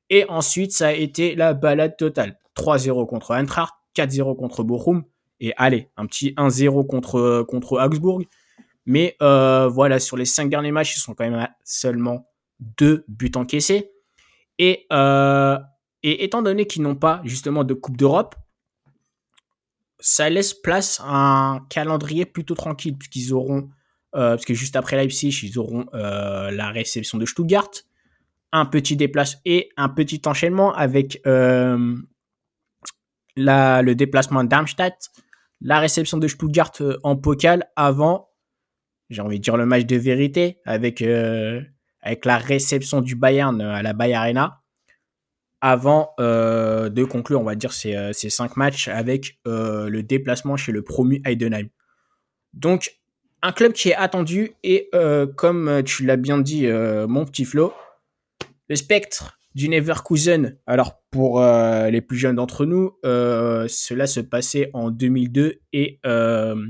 Et 0.10 0.26
ensuite, 0.30 0.72
ça 0.72 0.88
a 0.88 0.92
été 0.92 1.36
la 1.36 1.54
balade 1.54 1.98
totale. 1.98 2.40
3-0 2.56 3.08
contre 3.08 3.32
Eintracht, 3.32 3.74
4-0 3.96 4.36
contre 4.36 4.64
Bochum, 4.64 5.04
et 5.40 5.54
allez, 5.56 5.90
un 5.98 6.06
petit 6.06 6.34
1-0 6.36 6.86
contre, 6.88 7.44
contre 7.48 7.80
Augsburg. 7.80 8.26
Mais 8.86 9.16
voilà, 9.20 10.00
sur 10.00 10.18
les 10.18 10.26
5 10.26 10.50
derniers 10.50 10.72
matchs, 10.72 10.98
ils 10.98 11.00
sont 11.00 11.14
quand 11.14 11.24
même 11.24 11.40
à 11.40 11.52
seulement 11.64 12.28
2 12.78 13.06
buts 13.08 13.32
encaissés. 13.36 13.92
Et, 14.58 14.88
et 14.92 16.24
étant 16.24 16.42
donné 16.42 16.66
qu'ils 16.66 16.82
n'ont 16.82 16.96
pas 16.96 17.22
justement 17.24 17.64
de 17.64 17.74
Coupe 17.74 17.98
d'Europe, 17.98 18.36
ça 20.00 20.30
laisse 20.30 20.54
place 20.54 21.02
à 21.04 21.14
un 21.14 21.60
calendrier 21.70 22.26
plutôt 22.26 22.56
tranquille, 22.56 22.98
puisqu'ils 22.98 23.34
auront, 23.34 23.70
euh, 24.16 24.32
parce 24.32 24.46
que 24.46 24.54
juste 24.54 24.76
après 24.76 24.96
Leipzig, 24.96 25.38
ils 25.44 25.60
auront 25.60 25.86
euh, 25.94 26.52
la 26.52 26.70
réception 26.70 27.18
de 27.18 27.26
Stuttgart, 27.26 27.70
un 28.52 28.66
petit 28.66 28.96
déplacement 28.96 29.42
et 29.46 29.70
un 29.78 29.90
petit 29.90 30.22
enchaînement 30.26 30.74
avec 30.74 31.22
euh, 31.28 31.96
le 33.36 33.94
déplacement 33.94 34.44
Darmstadt, 34.44 35.10
la 35.62 35.80
réception 35.80 36.18
de 36.18 36.28
Stuttgart 36.28 36.72
euh, 36.82 36.98
en 37.04 37.16
pokal 37.16 37.70
avant, 37.76 38.30
j'ai 39.10 39.22
envie 39.22 39.38
de 39.38 39.44
dire 39.44 39.58
le 39.58 39.66
match 39.66 39.86
de 39.86 39.96
vérité, 39.96 40.60
avec, 40.66 41.02
euh, 41.02 41.62
avec 42.02 42.26
la 42.26 42.38
réception 42.38 43.02
du 43.02 43.16
Bayern 43.16 43.62
à 43.62 43.82
la 43.82 43.94
Bayern 43.94 44.24
Arena 44.24 44.56
avant 45.62 46.14
de 46.18 47.04
conclure, 47.04 47.42
on 47.42 47.44
va 47.44 47.56
dire, 47.56 47.74
ces, 47.74 48.14
ces 48.14 48.30
cinq 48.30 48.56
matchs 48.56 48.88
avec 48.88 49.42
le 49.44 50.00
déplacement 50.00 50.56
chez 50.56 50.72
le 50.72 50.84
promu 50.84 51.22
Heidenheim. 51.26 51.68
Donc, 52.54 52.98
un 53.42 53.52
club 53.52 53.74
qui 53.74 53.90
est 53.90 53.96
attendu 53.96 54.54
et 54.64 54.90
comme 55.36 55.84
tu 55.84 56.06
l'as 56.06 56.16
bien 56.16 56.38
dit, 56.38 56.66
mon 56.66 57.26
petit 57.26 57.44
Flo, 57.44 57.74
le 58.70 58.76
spectre 58.76 59.40
du 59.56 59.68
Neverkusen. 59.68 60.58
Alors, 60.68 61.02
pour 61.12 61.42
euh, 61.42 61.90
les 61.90 62.02
plus 62.02 62.18
jeunes 62.18 62.36
d'entre 62.36 62.66
nous, 62.66 62.98
euh, 63.06 63.68
cela 63.68 64.08
se 64.08 64.20
passait 64.20 64.70
en 64.74 64.92
2002 64.92 65.60
et 65.74 66.00
euh, 66.06 66.68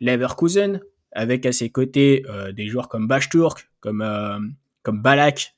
Leverkusen, 0.00 0.80
avec 1.12 1.46
à 1.46 1.52
ses 1.52 1.70
côtés 1.70 2.24
euh, 2.28 2.52
des 2.52 2.66
joueurs 2.66 2.88
comme 2.88 3.06
Bashturk, 3.06 3.70
comme, 3.80 4.56
comme 4.82 5.02
Balak, 5.02 5.54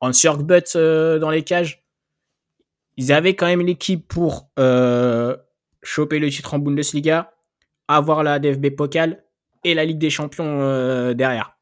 en 0.00 0.10
Butt 0.38 0.72
euh, 0.76 1.18
dans 1.18 1.30
les 1.30 1.42
cages. 1.42 1.84
Ils 2.96 3.12
avaient 3.12 3.34
quand 3.34 3.46
même 3.46 3.66
l'équipe 3.66 4.06
pour 4.06 4.50
choper 5.82 6.18
le 6.18 6.30
titre 6.30 6.54
en 6.54 6.58
Bundesliga, 6.58 7.34
avoir 7.88 8.22
la 8.22 8.38
DFB 8.38 8.70
Pokal 8.74 9.24
et 9.64 9.74
la 9.74 9.84
Ligue 9.84 9.98
des 9.98 10.08
Champions 10.08 11.12
derrière. 11.12 11.55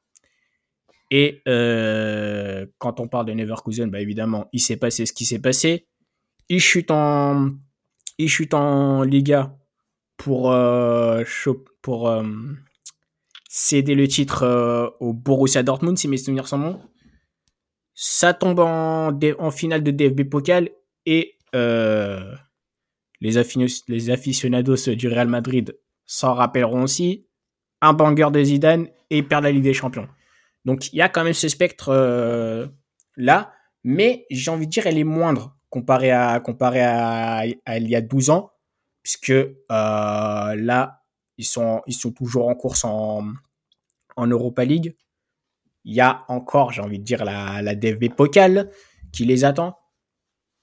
Et 1.10 1.42
euh, 1.48 2.66
quand 2.78 3.00
on 3.00 3.08
parle 3.08 3.26
de 3.26 3.32
Neverkusen, 3.32 3.90
bah 3.90 4.00
évidemment, 4.00 4.48
il 4.52 4.60
s'est 4.60 4.76
passé 4.76 5.06
ce 5.06 5.12
qui 5.12 5.24
s'est 5.24 5.40
passé. 5.40 5.86
Il 6.48 6.60
chute 6.60 6.90
en, 6.90 7.52
il 8.18 8.28
chute 8.28 8.54
en 8.54 9.02
Liga 9.02 9.56
pour 10.16 10.52
euh, 10.52 11.22
pour 11.82 12.08
euh, 12.08 12.24
céder 13.48 13.94
le 13.94 14.08
titre 14.08 14.94
au 15.00 15.12
Borussia 15.12 15.62
Dortmund, 15.62 15.98
si 15.98 16.08
mes 16.08 16.16
souvenirs 16.16 16.48
sont 16.48 16.58
bons. 16.58 16.80
Ça 17.94 18.34
tombe 18.34 18.58
en, 18.58 19.50
finale 19.52 19.82
de 19.84 19.90
DFB 19.90 20.28
Pokal 20.28 20.70
et 21.06 21.36
les, 21.52 23.42
les 23.88 24.10
aficionados 24.10 24.94
du 24.96 25.08
Real 25.08 25.28
Madrid 25.28 25.78
s'en 26.06 26.34
rappelleront 26.34 26.82
aussi. 26.82 27.26
Un 27.80 27.92
banger 27.92 28.30
de 28.32 28.42
Zidane 28.42 28.88
et 29.10 29.22
perdent 29.22 29.44
la 29.44 29.52
Ligue 29.52 29.62
des 29.62 29.74
Champions. 29.74 30.08
Donc 30.64 30.92
il 30.92 30.96
y 30.96 31.02
a 31.02 31.08
quand 31.08 31.24
même 31.24 31.34
ce 31.34 31.48
spectre 31.48 31.90
euh, 31.90 32.66
là, 33.16 33.52
mais 33.82 34.26
j'ai 34.30 34.50
envie 34.50 34.66
de 34.66 34.70
dire 34.70 34.86
elle 34.86 34.98
est 34.98 35.04
moindre 35.04 35.56
comparé 35.68 36.10
à 36.10 36.40
à, 36.42 37.46
il 37.46 37.88
y 37.88 37.96
a 37.96 38.00
12 38.00 38.30
ans, 38.30 38.52
puisque 39.02 39.30
euh, 39.30 39.54
là 39.68 41.02
ils 41.36 41.44
sont 41.44 41.82
toujours 42.16 42.48
en 42.48 42.54
course 42.54 42.84
en 42.84 43.34
Europa 44.16 44.64
League. 44.64 44.96
Il 45.84 45.94
y 45.94 46.00
a 46.00 46.24
encore, 46.28 46.72
j'ai 46.72 46.80
envie 46.80 46.98
de 46.98 47.04
dire, 47.04 47.24
la, 47.24 47.60
la 47.60 47.74
DFB 47.74 48.14
Pokal 48.16 48.70
qui 49.12 49.24
les 49.26 49.44
attend. 49.44 49.76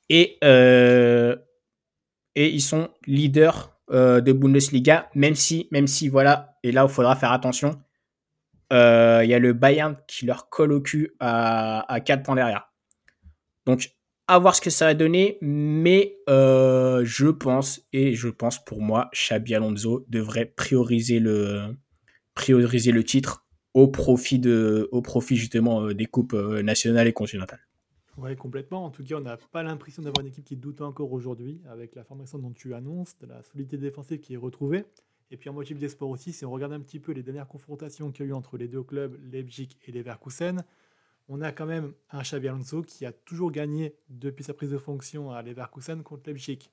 Et, 0.09 0.39
euh, 0.43 1.35
et 2.33 2.49
ils 2.49 2.61
sont 2.61 2.89
leaders 3.05 3.77
de 3.89 4.31
Bundesliga, 4.31 5.09
même 5.13 5.35
si, 5.35 5.67
même 5.71 5.85
si, 5.85 6.07
voilà, 6.07 6.57
et 6.63 6.71
là, 6.71 6.85
il 6.87 6.89
faudra 6.89 7.17
faire 7.17 7.33
attention. 7.33 7.81
Euh, 8.71 9.21
Il 9.23 9.29
y 9.29 9.33
a 9.33 9.39
le 9.39 9.53
Bayern 9.53 9.97
qui 10.07 10.25
leur 10.25 10.49
colle 10.49 10.71
au 10.71 10.81
cul 10.81 11.11
à, 11.19 11.91
à 11.91 11.99
4 11.99 12.23
points 12.23 12.35
derrière. 12.35 12.71
Donc, 13.65 13.91
à 14.27 14.39
voir 14.39 14.55
ce 14.55 14.61
que 14.61 14.69
ça 14.69 14.85
va 14.85 14.93
donner, 14.93 15.37
mais 15.41 16.17
euh, 16.29 17.03
je 17.03 17.27
pense, 17.27 17.85
et 17.91 18.13
je 18.13 18.29
pense 18.29 18.63
pour 18.63 18.81
moi, 18.81 19.09
Xabi 19.13 19.55
Alonso 19.55 20.05
devrait 20.07 20.45
prioriser 20.45 21.19
le, 21.19 21.75
prioriser 22.33 22.93
le 22.93 23.03
titre 23.03 23.45
au 23.73 23.89
profit 23.89 24.39
de, 24.39 24.87
au 24.93 25.01
profit 25.01 25.35
justement 25.35 25.83
euh, 25.83 25.93
des 25.93 26.05
coupes 26.05 26.33
euh, 26.33 26.61
nationales 26.61 27.07
et 27.07 27.13
continentales. 27.13 27.59
Ouais, 28.17 28.35
complètement. 28.37 28.85
En 28.85 28.89
tout 28.89 29.03
cas, 29.03 29.15
on 29.15 29.21
n'a 29.21 29.37
pas 29.51 29.63
l'impression 29.63 30.01
d'avoir 30.01 30.21
une 30.21 30.27
équipe 30.27 30.45
qui 30.45 30.55
doute 30.55 30.79
encore 30.81 31.11
aujourd'hui, 31.11 31.61
avec 31.69 31.95
la 31.95 32.05
formation 32.05 32.37
dont 32.39 32.51
tu 32.51 32.73
annonces, 32.73 33.17
de 33.19 33.27
la 33.27 33.43
solidité 33.43 33.77
défensive 33.77 34.19
qui 34.19 34.35
est 34.35 34.37
retrouvée. 34.37 34.85
Et 35.31 35.37
puis 35.37 35.49
en 35.49 35.53
motif 35.53 35.79
des 35.79 35.89
sports 35.89 36.09
aussi, 36.09 36.33
si 36.33 36.45
on 36.45 36.51
regarde 36.51 36.73
un 36.73 36.81
petit 36.81 36.99
peu 36.99 37.13
les 37.13 37.23
dernières 37.23 37.47
confrontations 37.47 38.11
qu'il 38.11 38.25
y 38.25 38.29
a 38.29 38.31
eu 38.31 38.33
entre 38.33 38.57
les 38.57 38.67
deux 38.67 38.83
clubs, 38.83 39.17
Leipzig 39.31 39.69
et 39.87 39.91
Leverkusen, 39.93 40.63
on 41.29 41.41
a 41.41 41.53
quand 41.53 41.65
même 41.65 41.93
un 42.11 42.21
Xabi 42.21 42.49
Alonso 42.49 42.81
qui 42.81 43.05
a 43.05 43.13
toujours 43.13 43.51
gagné 43.51 43.95
depuis 44.09 44.43
sa 44.43 44.53
prise 44.53 44.71
de 44.71 44.77
fonction 44.77 45.31
à 45.31 45.41
Leverkusen 45.41 46.03
contre 46.03 46.23
Leipzig. 46.27 46.69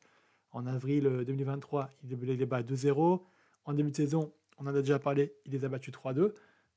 En 0.51 0.67
avril 0.67 1.07
euh, 1.07 1.25
2023, 1.25 1.91
il 2.03 2.19
les 2.19 2.47
bat 2.47 2.63
2-0. 2.63 3.23
En 3.65 3.73
début 3.73 3.93
de 3.93 3.97
saison, 3.97 4.33
on 4.59 4.67
en 4.67 4.75
a 4.75 4.81
déjà 4.81 4.99
parlé, 4.99 5.35
il 5.47 5.53
les 5.53 5.65
a 5.65 5.69
battus 5.69 5.95
3-2. 5.95 6.33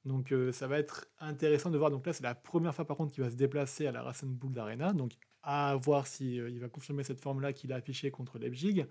Donc 0.06 0.32
euh, 0.32 0.52
ça 0.52 0.68
va 0.68 0.78
être 0.78 1.08
intéressant 1.20 1.72
de 1.72 1.78
voir. 1.80 1.90
Donc 1.90 2.06
là, 2.06 2.14
c'est 2.14 2.24
la 2.24 2.36
première 2.36 2.76
fois 2.76 2.86
par 2.86 2.98
contre 2.98 3.14
qu'il 3.14 3.24
va 3.24 3.32
se 3.32 3.36
déplacer 3.36 3.88
à 3.88 3.92
la 3.92 4.04
Rasenbund 4.04 4.56
Arena. 4.58 4.94
Donc 4.94 5.14
à 5.42 5.76
voir 5.76 6.06
si 6.06 6.40
euh, 6.40 6.52
va 6.60 6.70
confirmer 6.70 7.04
cette 7.04 7.22
forme-là 7.22 7.54
qu'il 7.54 7.74
a 7.74 7.78
affichée 7.78 8.12
contre 8.12 8.38
Leipzig. 8.38 8.86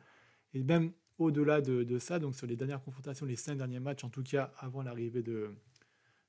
Et 0.55 0.65
même 0.65 0.93
au-delà 1.21 1.61
de, 1.61 1.99
ça, 1.99 2.19
donc 2.19 2.35
sur 2.35 2.47
les 2.47 2.57
dernières 2.57 2.83
confrontations, 2.83 3.27
les 3.27 3.37
cinq 3.37 3.57
derniers 3.57 3.81
matchs, 3.81 4.05
en 4.05 4.09
tout 4.09 4.23
cas 4.23 4.53
avant 4.59 4.83
l'arrivée 4.83 5.23
de, 5.23 5.51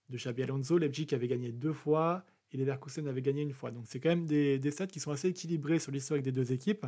de 0.09 0.17
Xabi 0.17 0.43
Alonso, 0.43 0.77
Leipzig 0.77 1.07
avait 1.13 1.27
gagné 1.27 1.51
deux 1.51 1.73
fois 1.73 2.23
et 2.51 2.57
Leverkusen 2.57 3.07
avait 3.07 3.21
gagné 3.21 3.41
une 3.41 3.53
fois. 3.53 3.71
Donc 3.71 3.85
c'est 3.87 3.99
quand 3.99 4.09
même 4.09 4.25
des, 4.25 4.59
des 4.59 4.71
stats 4.71 4.87
qui 4.87 4.99
sont 4.99 5.11
assez 5.11 5.29
équilibrés 5.29 5.79
sur 5.79 5.91
l'historique 5.91 6.23
des 6.23 6.31
deux 6.31 6.51
équipes. 6.51 6.85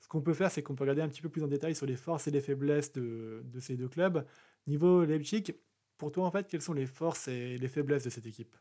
Ce 0.00 0.08
qu'on 0.08 0.20
peut 0.20 0.34
faire, 0.34 0.50
c'est 0.50 0.62
qu'on 0.62 0.74
peut 0.74 0.84
regarder 0.84 1.02
un 1.02 1.08
petit 1.08 1.22
peu 1.22 1.28
plus 1.28 1.42
en 1.42 1.48
détail 1.48 1.74
sur 1.74 1.86
les 1.86 1.96
forces 1.96 2.28
et 2.28 2.30
les 2.30 2.40
faiblesses 2.40 2.92
de, 2.92 3.42
de 3.44 3.60
ces 3.60 3.76
deux 3.76 3.88
clubs. 3.88 4.26
Niveau 4.66 5.04
Leipzig, 5.04 5.54
pour 5.96 6.12
toi, 6.12 6.26
en 6.26 6.30
fait, 6.30 6.48
quelles 6.48 6.62
sont 6.62 6.74
les 6.74 6.86
forces 6.86 7.28
et 7.28 7.56
les 7.56 7.68
faiblesses 7.68 8.04
de 8.04 8.10
cette 8.10 8.26
équipe? 8.26 8.54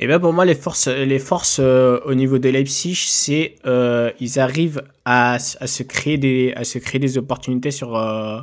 Et 0.00 0.06
bien 0.06 0.20
pour 0.20 0.32
moi, 0.32 0.44
les 0.44 0.54
forces, 0.54 0.86
les 0.86 1.18
forces 1.18 1.58
euh, 1.58 1.98
au 2.04 2.14
niveau 2.14 2.38
de 2.38 2.48
Leipzig, 2.48 2.94
c'est 2.94 3.56
euh, 3.66 4.12
ils 4.20 4.38
arrivent 4.38 4.84
à, 5.04 5.34
à 5.34 5.38
se 5.38 5.82
créer 5.82 6.18
des, 6.18 6.52
à 6.54 6.62
se 6.62 6.78
créer 6.78 7.00
des 7.00 7.18
opportunités 7.18 7.72
sur, 7.72 7.96
euh, 7.96 8.38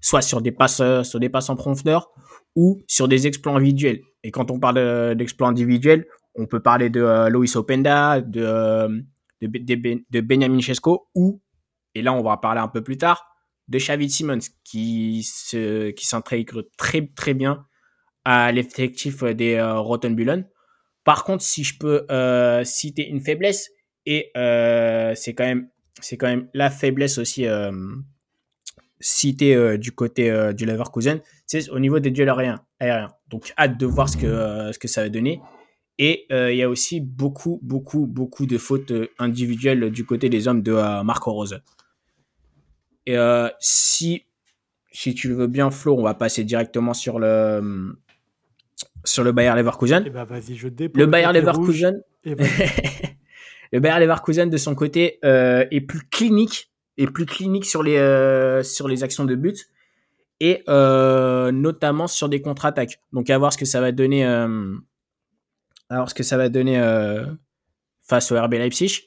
soit 0.00 0.22
sur 0.22 0.40
des 0.40 0.52
passes, 0.52 0.78
euh, 0.78 1.02
sur 1.02 1.18
des 1.18 1.28
passes 1.28 1.50
en 1.50 1.56
profondeur 1.56 2.12
ou 2.54 2.84
sur 2.86 3.08
des 3.08 3.26
exploits 3.26 3.54
individuels. 3.54 4.02
Et 4.22 4.30
quand 4.30 4.52
on 4.52 4.60
parle 4.60 4.78
euh, 4.78 5.14
d'exploits 5.16 5.48
individuels, 5.48 6.06
on 6.36 6.46
peut 6.46 6.60
parler 6.60 6.90
de 6.90 7.00
euh, 7.00 7.28
Loïs 7.28 7.56
Openda, 7.56 8.20
de, 8.20 9.02
de, 9.42 10.04
de, 10.10 10.20
Benjamin 10.20 10.60
Chesko 10.60 11.08
ou, 11.16 11.40
et 11.96 12.02
là 12.02 12.12
on 12.12 12.22
va 12.22 12.36
parler 12.36 12.60
un 12.60 12.68
peu 12.68 12.84
plus 12.84 12.98
tard, 12.98 13.26
de 13.66 13.78
Xavi 13.78 14.08
Simons 14.08 14.38
qui 14.62 15.24
se, 15.24 15.90
qui 15.90 16.06
s'intègre 16.06 16.68
très 16.78 17.10
très 17.16 17.34
bien 17.34 17.66
à 18.24 18.52
l'effectif 18.52 19.24
des 19.24 19.54
euh, 19.54 19.80
Rotenbullen. 19.80 20.46
Par 21.04 21.24
contre, 21.24 21.42
si 21.42 21.64
je 21.64 21.78
peux 21.78 22.06
euh, 22.10 22.64
citer 22.64 23.06
une 23.06 23.20
faiblesse, 23.20 23.70
et 24.06 24.30
euh, 24.36 25.14
c'est 25.14 25.34
quand 25.34 25.44
même 25.44 25.68
c'est 26.00 26.16
quand 26.16 26.26
même 26.26 26.48
la 26.54 26.70
faiblesse 26.70 27.18
aussi 27.18 27.46
euh, 27.46 27.70
citée 29.00 29.78
du 29.78 29.92
côté 29.92 30.52
du 30.54 30.66
Leverkusen, 30.66 31.20
c'est 31.46 31.68
au 31.70 31.78
niveau 31.78 32.00
des 32.00 32.10
duels 32.10 32.30
aériens. 32.30 32.64
aériens. 32.80 33.12
Donc 33.28 33.52
hâte 33.58 33.78
de 33.78 33.86
voir 33.86 34.08
ce 34.08 34.16
que 34.16 34.72
ce 34.72 34.78
que 34.78 34.88
ça 34.88 35.02
va 35.02 35.08
donner. 35.08 35.40
Et 35.98 36.26
il 36.30 36.56
y 36.56 36.62
a 36.62 36.68
aussi 36.68 37.00
beaucoup 37.00 37.60
beaucoup 37.62 38.06
beaucoup 38.06 38.46
de 38.46 38.58
fautes 38.58 38.92
individuelles 39.18 39.90
du 39.90 40.04
côté 40.04 40.28
des 40.28 40.48
hommes 40.48 40.62
de 40.62 40.72
Marco 41.02 41.32
Rose. 41.32 41.60
Et 43.06 43.16
si 43.60 44.24
si 44.90 45.14
tu 45.14 45.28
le 45.28 45.34
veux 45.34 45.46
bien, 45.48 45.70
Flo, 45.70 45.96
on 45.98 46.02
va 46.02 46.14
passer 46.14 46.44
directement 46.44 46.94
sur 46.94 47.18
le 47.18 47.96
sur 49.04 49.22
le 49.22 49.32
Bayer 49.32 49.54
Leverkusen. 49.54 50.04
Eh 50.06 50.10
ben 50.10 50.26
je 50.40 50.68
Le 50.94 51.06
Bayer 51.06 51.26
tapis 51.26 51.38
Leverkusen, 51.38 52.02
et 52.24 52.34
le 53.72 54.46
de 54.50 54.56
son 54.56 54.74
côté 54.74 55.18
euh, 55.24 55.66
est 55.70 55.80
plus 55.80 56.02
clinique, 56.08 56.70
est 56.96 57.06
plus 57.06 57.26
clinique 57.26 57.64
sur 57.64 57.82
les 57.82 57.96
euh, 57.96 58.62
sur 58.62 58.88
les 58.88 59.04
actions 59.04 59.24
de 59.24 59.34
but 59.34 59.68
et 60.40 60.62
euh, 60.68 61.52
notamment 61.52 62.06
sur 62.06 62.28
des 62.28 62.40
contre-attaques. 62.40 63.00
Donc 63.12 63.30
à 63.30 63.38
voir 63.38 63.52
ce 63.52 63.58
que 63.58 63.64
ça 63.64 63.80
va 63.80 63.92
donner, 63.92 64.24
à 64.24 64.48
voir 65.90 66.10
ce 66.10 66.14
que 66.14 66.22
ça 66.22 66.36
va 66.36 66.48
donner 66.48 66.80
face 68.02 68.32
au 68.32 68.40
RB 68.40 68.54
Leipzig 68.54 69.02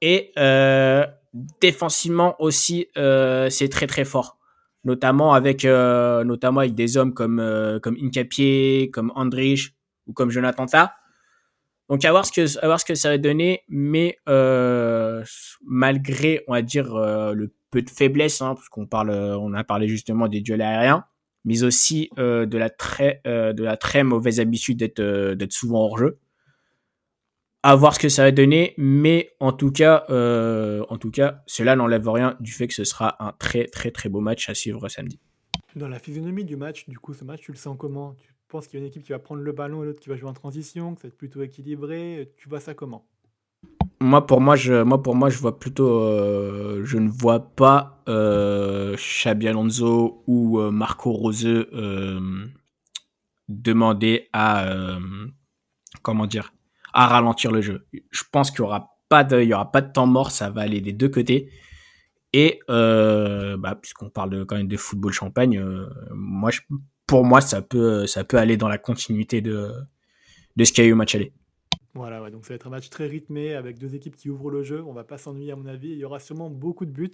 et 0.00 0.32
défensivement 1.60 2.36
aussi 2.40 2.88
c'est 2.94 3.68
très 3.70 3.86
très 3.86 4.04
fort. 4.04 4.38
Notamment 4.84 5.32
avec 5.32 5.64
euh, 5.64 6.24
notamment 6.24 6.60
avec 6.60 6.74
des 6.74 6.96
hommes 6.96 7.14
comme 7.14 7.38
euh, 7.38 7.78
comme 7.78 7.96
Incapié, 8.02 8.90
comme 8.92 9.12
Andrich 9.14 9.74
ou 10.06 10.12
comme 10.12 10.30
Jonathan 10.30 10.66
Tah. 10.66 10.94
Donc 11.88 12.04
à 12.04 12.10
voir 12.10 12.26
ce 12.26 12.32
que 12.32 12.58
à 12.62 12.66
voir 12.66 12.80
ce 12.80 12.84
que 12.84 12.94
ça 12.94 13.10
va 13.10 13.18
donner, 13.18 13.62
mais 13.68 14.18
euh, 14.28 15.22
malgré 15.64 16.42
on 16.48 16.52
va 16.52 16.62
dire 16.62 16.94
euh, 16.96 17.32
le 17.32 17.52
peu 17.70 17.82
de 17.82 17.90
faiblesse, 17.90 18.42
hein, 18.42 18.54
parce 18.54 18.68
qu'on 18.68 18.86
parle, 18.86 19.10
on 19.10 19.54
a 19.54 19.64
parlé 19.64 19.88
justement 19.88 20.28
des 20.28 20.40
duels 20.40 20.62
aériens, 20.62 21.04
mais 21.44 21.62
aussi 21.62 22.10
de 22.18 22.58
la 22.58 22.68
très, 22.68 23.22
de 23.24 23.62
la 23.62 23.78
très 23.78 24.04
mauvaise 24.04 24.40
habitude 24.40 24.78
d'être, 24.78 25.32
d'être 25.32 25.52
souvent 25.52 25.86
hors 25.86 25.96
jeu 25.96 26.18
à 27.62 27.76
voir 27.76 27.94
ce 27.94 28.00
que 28.00 28.08
ça 28.08 28.24
va 28.24 28.32
donner, 28.32 28.74
mais 28.76 29.34
en 29.38 29.52
tout 29.52 29.70
cas, 29.70 30.04
euh, 30.10 30.84
en 30.88 30.98
tout 30.98 31.10
cas, 31.10 31.42
cela 31.46 31.76
n'enlève 31.76 32.08
rien 32.08 32.36
du 32.40 32.52
fait 32.52 32.66
que 32.66 32.74
ce 32.74 32.84
sera 32.84 33.24
un 33.24 33.32
très 33.32 33.66
très 33.66 33.90
très 33.90 34.08
beau 34.08 34.20
match 34.20 34.48
à 34.48 34.54
suivre 34.54 34.88
samedi. 34.88 35.20
Dans 35.76 35.88
la 35.88 35.98
physionomie 35.98 36.44
du 36.44 36.56
match, 36.56 36.88
du 36.88 36.98
coup, 36.98 37.14
ce 37.14 37.24
match, 37.24 37.40
tu 37.42 37.52
le 37.52 37.56
sens 37.56 37.76
comment? 37.78 38.14
Tu 38.14 38.28
penses 38.48 38.66
qu'il 38.66 38.78
y 38.78 38.82
a 38.82 38.84
une 38.84 38.90
équipe 38.90 39.04
qui 39.04 39.12
va 39.12 39.18
prendre 39.18 39.40
le 39.40 39.52
ballon 39.52 39.82
et 39.82 39.86
l'autre 39.86 40.00
qui 40.00 40.08
va 40.08 40.16
jouer 40.16 40.28
en 40.28 40.34
transition, 40.34 40.94
que 40.94 41.00
ça 41.00 41.08
va 41.08 41.12
être 41.12 41.16
plutôt 41.16 41.42
équilibré? 41.42 42.32
Tu 42.36 42.48
vois 42.48 42.60
ça 42.60 42.74
comment? 42.74 43.06
Moi 44.00 44.26
pour 44.26 44.40
moi 44.40 44.56
je 44.56 44.82
moi 44.82 45.00
pour 45.00 45.14
moi 45.14 45.30
je 45.30 45.38
vois 45.38 45.60
plutôt 45.60 46.00
euh, 46.00 46.84
je 46.84 46.98
ne 46.98 47.08
vois 47.08 47.54
pas 47.54 48.02
euh, 48.08 48.96
Xabi 48.96 49.46
Alonso 49.46 50.24
ou 50.26 50.58
euh, 50.58 50.72
Marco 50.72 51.12
Rose 51.12 51.46
demander 53.48 54.28
à 54.32 54.98
comment 56.02 56.26
dire? 56.26 56.52
À 56.92 57.06
ralentir 57.06 57.50
le 57.52 57.60
jeu. 57.60 57.86
Je 58.10 58.22
pense 58.30 58.50
qu'il 58.50 58.60
y 58.60 58.62
aura 58.62 58.96
pas 59.08 59.24
de, 59.24 59.40
il 59.40 59.48
y 59.48 59.54
aura 59.54 59.70
pas 59.70 59.80
de 59.80 59.92
temps 59.92 60.06
mort, 60.06 60.30
ça 60.30 60.50
va 60.50 60.62
aller 60.62 60.80
des 60.80 60.92
deux 60.92 61.08
côtés. 61.08 61.50
Et 62.32 62.60
euh, 62.70 63.56
bah, 63.56 63.74
puisqu'on 63.74 64.08
parle 64.08 64.30
de, 64.30 64.44
quand 64.44 64.56
même 64.56 64.68
de 64.68 64.76
football 64.76 65.12
champagne, 65.12 65.58
euh, 65.58 65.86
moi, 66.14 66.50
je, 66.50 66.60
pour 67.06 67.24
moi, 67.24 67.40
ça 67.40 67.60
peut, 67.60 68.06
ça 68.06 68.24
peut 68.24 68.38
aller 68.38 68.56
dans 68.56 68.68
la 68.68 68.78
continuité 68.78 69.40
de, 69.40 69.70
de 70.56 70.64
ce 70.64 70.72
qu'il 70.72 70.84
y 70.84 70.86
a 70.86 70.90
eu 70.90 70.92
au 70.94 70.96
match 70.96 71.14
aller. 71.14 71.32
Voilà, 71.94 72.30
donc 72.30 72.46
ça 72.46 72.50
va 72.50 72.54
être 72.54 72.66
un 72.66 72.70
match 72.70 72.88
très 72.88 73.06
rythmé 73.06 73.52
avec 73.52 73.78
deux 73.78 73.94
équipes 73.94 74.16
qui 74.16 74.30
ouvrent 74.30 74.50
le 74.50 74.62
jeu. 74.62 74.82
On 74.82 74.94
va 74.94 75.04
pas 75.04 75.18
s'ennuyer 75.18 75.52
à 75.52 75.56
mon 75.56 75.66
avis. 75.66 75.90
Il 75.90 75.98
y 75.98 76.04
aura 76.04 76.20
sûrement 76.20 76.48
beaucoup 76.48 76.86
de 76.86 76.90
buts. 76.90 77.12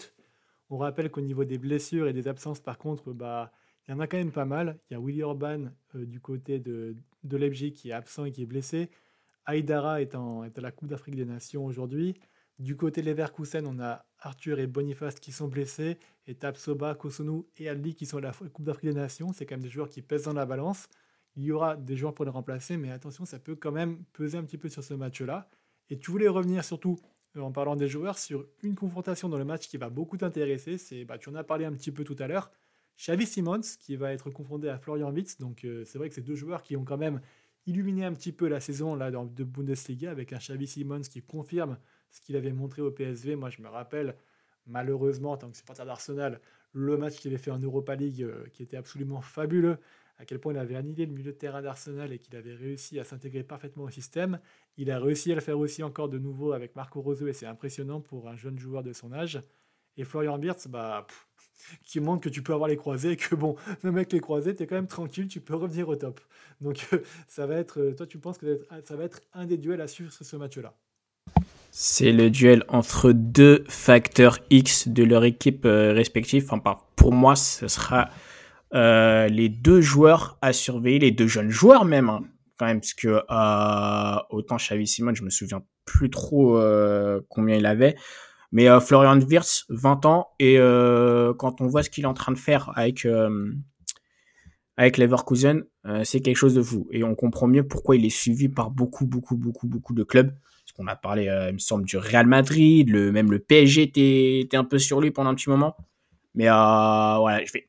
On 0.71 0.79
rappelle 0.79 1.11
qu'au 1.11 1.21
niveau 1.21 1.45
des 1.45 1.59
blessures 1.59 2.07
et 2.07 2.13
des 2.13 2.29
absences, 2.29 2.61
par 2.61 2.79
contre, 2.79 3.13
bah, 3.13 3.51
il 3.87 3.93
y 3.93 3.95
en 3.95 4.01
a 4.01 4.07
quand 4.07 4.19
même 4.19 4.31
pas 4.31 4.45
mal. 4.45 4.79
Il 4.89 4.95
y 4.95 4.97
a 4.97 5.01
Willy 5.01 5.25
Orban 5.25 5.71
euh, 5.97 6.05
du 6.05 6.21
côté 6.21 6.61
de, 6.61 6.95
de 7.25 7.37
Leipzig 7.37 7.73
qui 7.73 7.91
est 7.91 7.93
absent 7.93 8.25
et 8.25 8.31
qui 8.31 8.43
est 8.43 8.47
blessé. 8.47 8.91
Aïdara 9.49 10.03
est, 10.03 10.15
à 10.15 10.61
la 10.61 10.71
Coupe 10.71 10.89
d'Afrique 10.89 11.17
des 11.17 11.25
Nations 11.25 11.65
aujourd'hui. 11.65 12.15
Du 12.59 12.77
côté 12.77 13.01
Leverkusen, 13.01 13.67
on 13.67 13.81
a 13.81 14.05
Arthur 14.19 14.59
et 14.59 14.67
Boniface 14.67 15.19
qui 15.21 15.33
sont 15.33 15.49
blessés, 15.49 15.99
et 16.27 16.35
Tapsoba, 16.35 16.95
Kosunu 16.95 17.45
et 17.57 17.71
Ali 17.71 17.95
qui 17.95 18.05
sont 18.05 18.19
à 18.19 18.21
la 18.21 18.33
Coupe 18.33 18.67
d'Afrique 18.67 18.91
des 18.91 19.01
Nations. 19.01 19.33
C'est 19.33 19.47
quand 19.47 19.55
même 19.55 19.63
des 19.63 19.71
joueurs 19.71 19.89
qui 19.89 20.03
pèsent 20.03 20.25
dans 20.25 20.35
la 20.35 20.45
balance. 20.45 20.87
Il 21.35 21.45
y 21.45 21.51
aura 21.51 21.77
des 21.77 21.97
joueurs 21.97 22.13
pour 22.13 22.27
les 22.27 22.31
remplacer, 22.31 22.77
mais 22.77 22.91
attention, 22.91 23.25
ça 23.25 23.39
peut 23.39 23.57
quand 23.57 23.73
même 23.73 24.05
peser 24.13 24.37
un 24.37 24.45
petit 24.45 24.59
peu 24.59 24.69
sur 24.69 24.85
ce 24.85 24.93
match-là. 24.93 25.49
Et 25.89 25.99
tu 25.99 26.11
voulais 26.11 26.29
revenir 26.29 26.63
surtout, 26.63 26.99
euh, 27.39 27.41
en 27.41 27.51
parlant 27.51 27.75
des 27.75 27.89
joueurs, 27.89 28.19
sur 28.19 28.45
une 28.63 28.75
confrontation 28.75 29.31
dans 29.31 29.39
le 29.39 29.47
match 29.47 29.67
qui 29.67 29.79
va 29.79 29.89
beaucoup 29.89 30.19
t'intéresser. 30.19 30.77
C'est, 30.77 31.07
bah, 31.07 31.17
tu 31.17 31.31
en 31.31 31.35
as 31.37 31.45
parlé 31.45 31.65
un 31.65 31.73
petit 31.73 31.91
peu 31.91 32.05
tout 32.05 32.17
à 32.19 32.27
l'heure. 32.27 32.51
Xavi 32.99 33.25
Simons 33.25 33.63
qui 33.81 33.97
va 33.97 34.13
être 34.13 34.29
confronté 34.29 34.69
à 34.69 34.79
Florian 34.79 35.11
Witz. 35.11 35.39
Donc 35.39 35.65
euh, 35.65 35.85
c'est 35.87 35.97
vrai 35.97 36.11
que 36.11 36.15
c'est 36.15 36.21
deux 36.21 36.35
joueurs 36.35 36.63
qui 36.63 36.77
ont 36.77 36.85
quand 36.85 36.99
même 36.99 37.23
illuminer 37.69 38.07
un 38.07 38.15
petit 38.15 38.33
peu 38.33 38.49
la 38.49 38.61
saison 38.61 38.95
là, 38.95 39.11
de 39.11 39.45
Bundesliga 39.45 40.11
avec 40.11 40.33
un 40.33 40.39
Xavi 40.39 40.67
Simons 40.67 41.03
qui 41.03 41.21
confirme 41.21 41.79
ce 42.11 42.21
qu'il 42.21 42.35
avait 42.37 42.53
montré 42.53 42.81
au 42.81 42.91
PSV. 42.91 43.37
Moi, 43.37 43.51
je 43.51 43.61
me 43.61 43.69
rappelle, 43.69 44.17
malheureusement, 44.67 45.33
en 45.33 45.37
tant 45.37 45.51
que 45.51 45.57
supporter 45.57 45.85
d'Arsenal, 45.85 46.41
le 46.73 46.97
match 46.97 47.17
qu'il 47.17 47.31
avait 47.31 47.43
fait 47.43 47.51
en 47.51 47.59
Europa 47.59 47.95
League 47.95 48.23
euh, 48.23 48.47
qui 48.55 48.63
était 48.63 48.79
absolument 48.79 49.21
fabuleux, 49.21 49.79
à 50.17 50.25
quel 50.25 50.39
point 50.39 50.53
il 50.53 50.59
avait 50.59 50.77
annihilé 50.77 51.07
le 51.07 51.13
milieu 51.13 51.33
de 51.33 51.37
terrain 51.37 51.61
d'Arsenal 51.61 52.13
et 52.13 52.19
qu'il 52.19 52.35
avait 52.37 52.55
réussi 52.55 52.99
à 52.99 53.05
s'intégrer 53.05 53.45
parfaitement 53.45 53.85
au 53.85 53.91
système. 53.91 54.41
Il 54.77 54.91
a 54.91 54.99
réussi 54.99 55.31
à 55.31 55.35
le 55.35 55.41
faire 55.41 55.59
aussi 55.59 55.83
encore 55.83 56.09
de 56.09 56.19
nouveau 56.19 56.53
avec 56.53 56.75
Marco 56.75 57.01
Rose 57.01 57.23
et 57.23 57.33
c'est 57.33 57.47
impressionnant 57.47 58.01
pour 58.01 58.29
un 58.29 58.37
jeune 58.37 58.59
joueur 58.59 58.83
de 58.83 58.93
son 58.93 59.13
âge. 59.13 59.41
Et 59.99 60.05
Florian 60.05 60.39
Wirtz, 60.41 60.69
bah, 60.69 61.07
qui 61.85 62.01
montre 62.01 62.23
que 62.23 62.29
tu 62.29 62.43
peux 62.43 62.55
avoir 62.55 62.69
les 62.69 62.77
croisés 62.77 63.13
et 63.13 63.17
que 63.17 63.35
bon, 63.35 63.57
même 63.83 63.97
avec 63.97 64.13
les 64.13 64.21
croisés, 64.21 64.55
tu 64.55 64.63
es 64.63 64.67
quand 64.67 64.77
même 64.77 64.87
tranquille, 64.87 65.29
tu 65.29 65.41
peux 65.41 65.55
revenir 65.55 65.89
au 65.89 65.97
top. 65.97 66.21
Donc 66.61 66.87
ça 67.29 67.47
va 67.47 67.57
être, 67.57 67.81
euh, 67.81 67.95
toi 67.95 68.07
tu 68.07 68.19
penses 68.19 68.39
que 68.39 68.61
ça 68.85 68.97
va 68.97 69.05
être 69.05 69.21
un 69.35 69.45
des 69.45 69.59
duels 69.59 69.81
à 69.81 69.89
suivre 69.89 70.13
sur 70.13 70.25
ce 70.25 70.37
match-là 70.37 70.75
C'est 71.73 72.13
le 72.13 72.31
duel 72.31 72.65
entre 72.69 73.13
deux 73.13 73.65
facteurs 73.69 74.39
X 74.51 74.89
de 74.89 75.03
leur 75.03 75.25
équipe 75.25 75.65
euh, 75.65 75.93
respective. 75.93 76.47
Enfin, 76.49 76.77
pour 76.97 77.13
moi, 77.13 77.37
ce 77.37 77.67
sera 77.69 78.11
euh, 78.75 79.29
les 79.29 79.49
deux 79.49 79.81
joueurs 79.81 80.39
à 80.43 80.53
surveiller, 80.53 81.01
les 81.01 81.11
deux 81.11 81.27
jeunes 81.27 81.51
joueurs 81.51 81.85
même, 81.85 82.09
hein, 82.09 82.23
quand 82.57 82.67
même, 82.67 82.81
parce 82.81 82.95
que 82.95 83.21
autant 84.31 84.57
Xavi 84.57 84.87
Simon, 84.87 85.15
je 85.15 85.25
me 85.25 85.31
souviens 85.31 85.63
plus 85.85 86.11
trop 86.11 86.61
combien 87.29 87.57
il 87.57 87.67
avait. 87.67 87.97
Mais 88.53 88.69
euh, 88.69 88.81
Florian 88.81 89.21
Wirtz, 89.21 89.67
20 89.69 90.07
ans, 90.07 90.29
et 90.39 90.59
euh, 90.59 91.35
quand 91.35 91.61
on 91.61 91.67
voit 91.67 91.83
ce 91.83 91.91
qu'il 91.91 92.05
est 92.05 92.09
en 92.09 92.15
train 92.15 92.33
de 92.33 92.39
faire 92.39 92.73
avec 92.77 93.05
euh, 93.05 93.53
avec 94.77 94.97
Leverkusen, 94.97 95.65
c'est 96.05 96.21
quelque 96.21 96.37
chose 96.37 96.55
de 96.55 96.63
fou. 96.63 96.87
Et 96.93 97.03
on 97.03 97.17
comprend 97.17 97.49
mieux 97.49 97.67
pourquoi 97.67 97.97
il 97.97 98.05
est 98.05 98.11
suivi 98.11 98.49
par 98.49 98.71
beaucoup, 98.71 99.07
beaucoup, 99.07 99.37
beaucoup, 99.37 99.67
beaucoup 99.67 99.93
de 99.93 100.05
clubs. 100.05 100.31
Parce 100.31 100.73
qu'on 100.77 100.87
a 100.87 100.95
parlé, 100.95 101.25
il 101.49 101.55
me 101.55 101.59
semble, 101.59 101.85
du 101.85 101.97
Real 101.97 102.29
Madrid, 102.29 102.89
le, 102.89 103.11
même 103.11 103.33
le 103.33 103.41
PSG 103.41 103.83
était, 103.83 104.57
un 104.57 104.63
peu 104.63 104.79
sur 104.79 105.01
lui 105.01 105.11
pendant 105.11 105.31
un 105.31 105.35
petit 105.35 105.51
moment. 105.51 105.77
Mais 106.37 106.45
voilà, 106.45 107.43
je 107.45 107.53
vais 107.53 107.69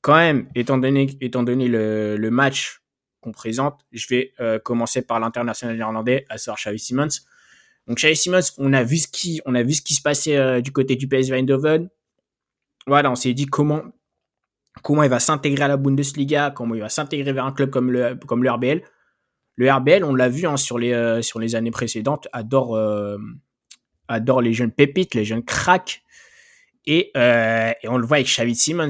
quand 0.00 0.16
même, 0.16 0.48
étant 0.54 0.78
donné, 0.78 1.14
étant 1.20 1.42
donné 1.42 1.68
le, 1.68 2.16
le 2.16 2.30
match 2.30 2.80
qu'on 3.20 3.32
présente, 3.32 3.84
je 3.92 4.06
vais 4.08 4.32
commencer 4.64 5.02
par 5.02 5.20
l'international 5.20 5.76
néerlandais, 5.76 6.24
à 6.30 6.38
savoir 6.38 6.56
Xavi 6.56 6.78
Simons. 6.78 7.08
Donc 7.86 7.98
Xavi 7.98 8.16
Simons, 8.16 8.40
on 8.58 8.72
a 8.72 8.82
vu 8.82 8.98
ce 8.98 9.08
qui, 9.08 9.36
se 9.36 10.02
passait 10.02 10.36
euh, 10.36 10.60
du 10.60 10.72
côté 10.72 10.96
du 10.96 11.06
PSV 11.08 11.38
Eindhoven. 11.38 11.88
Voilà, 12.86 13.10
on 13.10 13.14
s'est 13.14 13.32
dit 13.32 13.46
comment 13.46 13.82
il 15.02 15.08
va 15.08 15.20
s'intégrer 15.20 15.64
à 15.64 15.68
la 15.68 15.76
Bundesliga, 15.76 16.50
comment 16.50 16.74
il 16.74 16.80
va 16.80 16.88
s'intégrer 16.88 17.32
vers 17.32 17.44
un 17.44 17.52
club 17.52 17.70
comme 17.70 17.90
le 17.90 18.18
le 18.18 18.50
RBL. 18.50 18.82
Le 19.58 19.72
RBL, 19.72 20.04
on 20.04 20.14
l'a 20.14 20.28
vu 20.28 20.46
hein, 20.46 20.56
sur 20.56 20.78
les 20.78 20.92
euh, 20.92 21.22
sur 21.22 21.40
les 21.40 21.54
années 21.54 21.70
précédentes, 21.70 22.28
adore 22.32 22.76
euh, 22.76 23.18
adore 24.08 24.42
les 24.42 24.52
jeunes 24.52 24.72
pépites, 24.72 25.14
les 25.14 25.24
jeunes 25.24 25.44
cracks. 25.44 26.02
Et, 26.88 27.10
on 27.14 27.98
le 27.98 28.06
voit 28.06 28.18
avec 28.18 28.28
Xavi 28.28 28.54
Simons. 28.54 28.88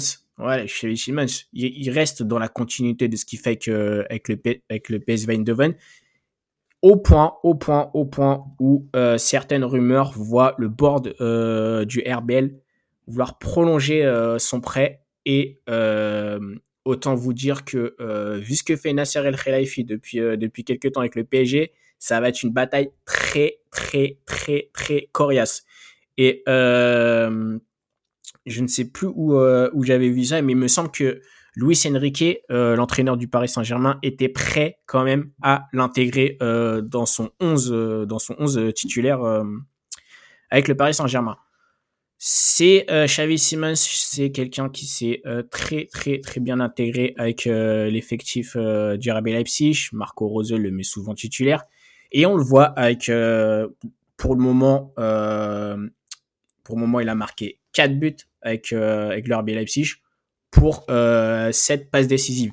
Simons, 0.69 1.27
il, 1.55 1.91
reste 1.91 2.23
dans 2.23 2.39
la 2.39 2.49
continuité 2.49 3.09
de 3.09 3.17
ce 3.17 3.25
qu'il 3.25 3.39
fait 3.39 3.69
avec, 4.11 4.29
le, 4.29 4.43
avec 4.69 4.91
le 4.91 5.01
au 6.83 6.97
point, 6.97 7.35
au 7.43 7.55
point, 7.55 7.91
au 7.95 8.05
point 8.05 8.45
où 8.61 8.89
euh, 8.95 9.19
certaines 9.19 9.65
rumeurs 9.65 10.13
voient 10.13 10.55
le 10.59 10.69
board 10.69 11.15
euh, 11.21 11.85
du 11.85 12.01
RBL 12.01 12.55
vouloir 13.07 13.39
prolonger 13.39 14.05
euh, 14.05 14.39
son 14.39 14.61
prêt 14.61 15.03
et 15.25 15.61
autant 16.85 17.17
vous 17.17 17.33
dire 17.33 17.65
que 17.65 17.97
vu 18.39 18.55
ce 18.55 18.63
que 18.63 18.77
fait 18.77 18.93
Nasser 18.93 19.19
El 19.19 19.37
Khelaifi 19.37 19.85
depuis 19.85 20.19
depuis 20.19 20.63
quelques 20.63 20.93
temps 20.93 21.01
avec 21.01 21.17
le 21.17 21.25
PSG, 21.25 21.73
ça 21.99 22.21
va 22.21 22.29
être 22.29 22.45
une 22.45 22.53
bataille 22.53 22.91
très 23.05 23.59
très 23.73 24.19
très 24.25 24.71
très 24.73 25.09
coriace. 25.11 25.65
Et 26.17 26.45
je 26.47 27.61
ne 28.47 28.67
sais 28.69 28.85
plus 28.85 29.09
où 29.09 29.35
où 29.37 29.83
j'avais 29.83 30.11
vu 30.11 30.27
ça, 30.27 30.41
mais 30.43 30.53
il 30.53 30.59
me 30.59 30.69
semble 30.69 30.93
que 30.93 31.21
Luis 31.57 31.83
Enrique, 31.87 32.43
euh, 32.51 32.77
l'entraîneur 32.77 33.17
du 33.17 33.29
Paris 33.29 33.49
Saint-Germain, 33.49 33.99
était 34.03 34.29
prêt 34.29 34.79
quand 34.85 35.05
même 35.05 35.31
à 35.43 35.69
l'intégrer 35.73 36.37
euh, 36.43 36.83
dans 36.83 37.07
son 37.07 37.31
11 37.41 37.73
euh, 37.73 38.05
dans 38.05 38.19
son 38.19 38.37
11 38.39 38.75
titulaire 38.75 39.21
avec 40.51 40.69
le 40.69 40.77
Paris 40.77 40.93
Saint-Germain. 40.93 41.39
C'est 42.19 42.87
Xavi 42.89 43.39
Simons, 43.39 43.75
c'est 43.75 44.31
quelqu'un 44.31 44.69
qui 44.69 44.87
s'est 44.87 45.23
très 45.51 45.87
très 45.87 46.21
très 46.21 46.41
bien 46.41 46.61
intégré 46.61 47.15
avec 47.19 47.45
l'effectif 47.45 48.57
du 48.57 49.11
RB 49.11 49.27
Leipzig. 49.27 49.89
Marco 49.93 50.27
Rose 50.27 50.53
le 50.53 50.71
met 50.71 50.83
souvent 50.83 51.15
titulaire 51.15 51.63
et 52.13 52.25
on 52.25 52.37
le 52.37 52.43
voit 52.43 52.67
avec 52.79 53.11
pour 54.17 54.35
le 54.35 54.41
moment 54.41 54.93
pour 56.65 56.77
le 56.77 56.81
moment 56.81 57.01
il 57.01 57.09
a 57.11 57.15
marqué 57.15 57.61
4 57.75 57.99
buts 57.99 58.17
avec 58.41 58.73
avec 58.73 59.29
le 59.29 59.37
RB 59.37 59.49
Leipzig 59.49 59.97
pour 60.51 60.85
euh, 60.91 61.51
cette 61.53 61.91
passe 61.91 62.07
décisive. 62.07 62.53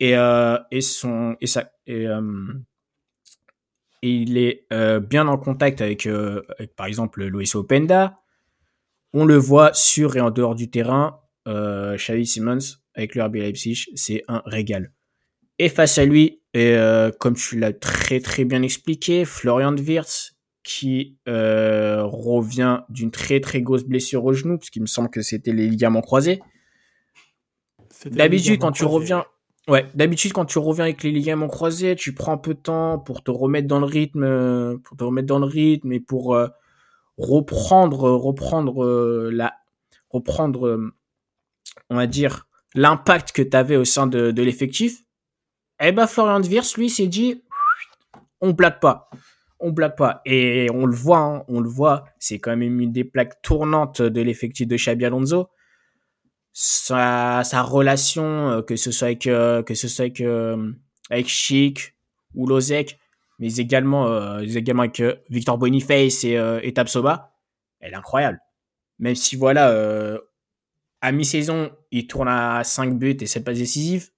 Et, 0.00 0.16
euh, 0.16 0.58
et, 0.70 0.80
son, 0.80 1.36
et, 1.40 1.46
ça, 1.46 1.72
et, 1.86 2.06
euh, 2.06 2.20
il 4.02 4.36
est 4.36 4.66
bien 5.00 5.28
en 5.28 5.38
contact 5.38 5.80
avec, 5.80 6.08
par 6.76 6.86
exemple, 6.86 7.24
Luis 7.24 7.52
Openda. 7.54 8.18
On 9.12 9.24
le 9.24 9.36
voit 9.36 9.72
sur 9.74 10.16
et 10.16 10.20
en 10.20 10.30
dehors 10.30 10.56
du 10.56 10.70
terrain. 10.70 11.20
Xavi 11.46 12.26
Simmons 12.26 12.78
avec 12.94 13.14
le 13.14 13.22
RB 13.22 13.36
Leipzig, 13.36 13.86
c'est 13.94 14.24
un 14.26 14.42
régal. 14.44 14.92
Et 15.60 15.68
face 15.68 15.98
à 15.98 16.04
lui, 16.04 16.42
et, 16.52 16.76
comme 17.20 17.36
tu 17.36 17.60
l'as 17.60 17.72
très 17.72 18.18
très 18.18 18.44
bien 18.44 18.62
expliqué, 18.62 19.24
Florian 19.24 19.76
Wirtz 19.76 20.34
qui 20.64 21.16
revient 21.26 22.80
d'une 22.88 23.12
très 23.12 23.38
très 23.38 23.62
grosse 23.62 23.84
blessure 23.84 24.24
au 24.24 24.32
genou, 24.32 24.58
parce 24.58 24.70
qu'il 24.70 24.82
me 24.82 24.88
semble 24.88 25.10
que 25.10 25.22
c'était 25.22 25.52
les 25.52 25.68
ligaments 25.68 26.02
croisés. 26.02 26.40
D'habitude, 28.06 28.60
quand 28.60 28.72
tu 28.72 28.84
reviens, 28.84 29.24
ouais, 29.68 29.86
d'habitude, 29.94 30.32
quand 30.32 30.44
tu 30.44 30.58
reviens 30.58 30.84
avec 30.84 31.02
les 31.02 31.10
ligaments 31.10 31.48
croisés, 31.48 31.96
tu 31.96 32.14
prends 32.14 32.32
un 32.32 32.38
peu 32.38 32.54
de 32.54 32.60
temps 32.60 32.98
pour 32.98 33.22
te 33.22 33.30
remettre 33.30 33.68
dans 33.68 33.80
le 33.80 33.86
rythme, 33.86 34.24
euh, 34.24 34.76
pour 34.78 34.96
te 34.96 35.04
remettre 35.04 35.26
dans 35.26 35.38
le 35.38 35.46
rythme 35.46 35.92
et 35.92 36.00
pour 36.00 36.34
euh, 36.34 36.48
reprendre, 37.16 38.10
reprendre 38.10 38.84
euh, 38.84 39.30
la, 39.32 39.54
reprendre, 40.10 40.90
on 41.90 41.96
va 41.96 42.06
dire, 42.06 42.48
l'impact 42.74 43.32
que 43.32 43.42
tu 43.42 43.56
avais 43.56 43.76
au 43.76 43.84
sein 43.84 44.06
de, 44.06 44.30
de 44.30 44.42
l'effectif, 44.42 45.02
eh 45.80 45.92
ben 45.92 46.06
Florian 46.06 46.42
Wirtz, 46.42 46.76
lui, 46.76 46.88
s'est 46.88 47.08
dit, 47.08 47.42
on 48.40 48.52
blague 48.52 48.80
pas. 48.80 49.10
On 49.58 49.70
blague 49.70 49.96
pas. 49.96 50.20
Et 50.24 50.68
on 50.72 50.86
le 50.86 50.94
voit, 50.94 51.18
hein, 51.18 51.44
on 51.48 51.60
le 51.60 51.68
voit. 51.68 52.04
C'est 52.18 52.38
quand 52.38 52.56
même 52.56 52.80
une 52.80 52.92
des 52.92 53.04
plaques 53.04 53.40
tournantes 53.42 54.02
de 54.02 54.20
l'effectif 54.20 54.66
de 54.66 54.76
Xabi 54.76 55.04
Alonso. 55.04 55.48
Sa, 56.52 57.42
sa 57.44 57.62
relation, 57.62 58.50
euh, 58.50 58.62
que 58.62 58.76
ce 58.76 58.90
soit 58.90 59.08
avec, 59.08 59.26
euh, 59.26 59.62
que 59.62 59.74
ce 59.74 59.88
soit 59.88 60.04
avec, 60.04 60.20
euh, 60.20 60.72
avec 61.10 61.28
Chic 61.28 61.94
ou 62.34 62.46
Lozek, 62.46 62.98
mais 63.38 63.54
également, 63.56 64.38
également 64.38 64.82
avec 64.82 65.02
Victor 65.28 65.58
Boniface 65.58 66.24
et, 66.24 66.38
et 66.62 66.72
Tabsoba, 66.72 67.34
elle 67.80 67.92
est 67.92 67.96
incroyable. 67.96 68.38
Même 69.00 69.16
si 69.16 69.34
voilà, 69.34 70.20
à 71.00 71.12
mi-saison, 71.12 71.72
il 71.90 72.06
tourne 72.06 72.28
à 72.28 72.62
5 72.62 72.96
buts 72.96 73.16
et 73.20 73.26
7 73.26 73.44
passes 73.44 73.58
décisives 73.58 74.12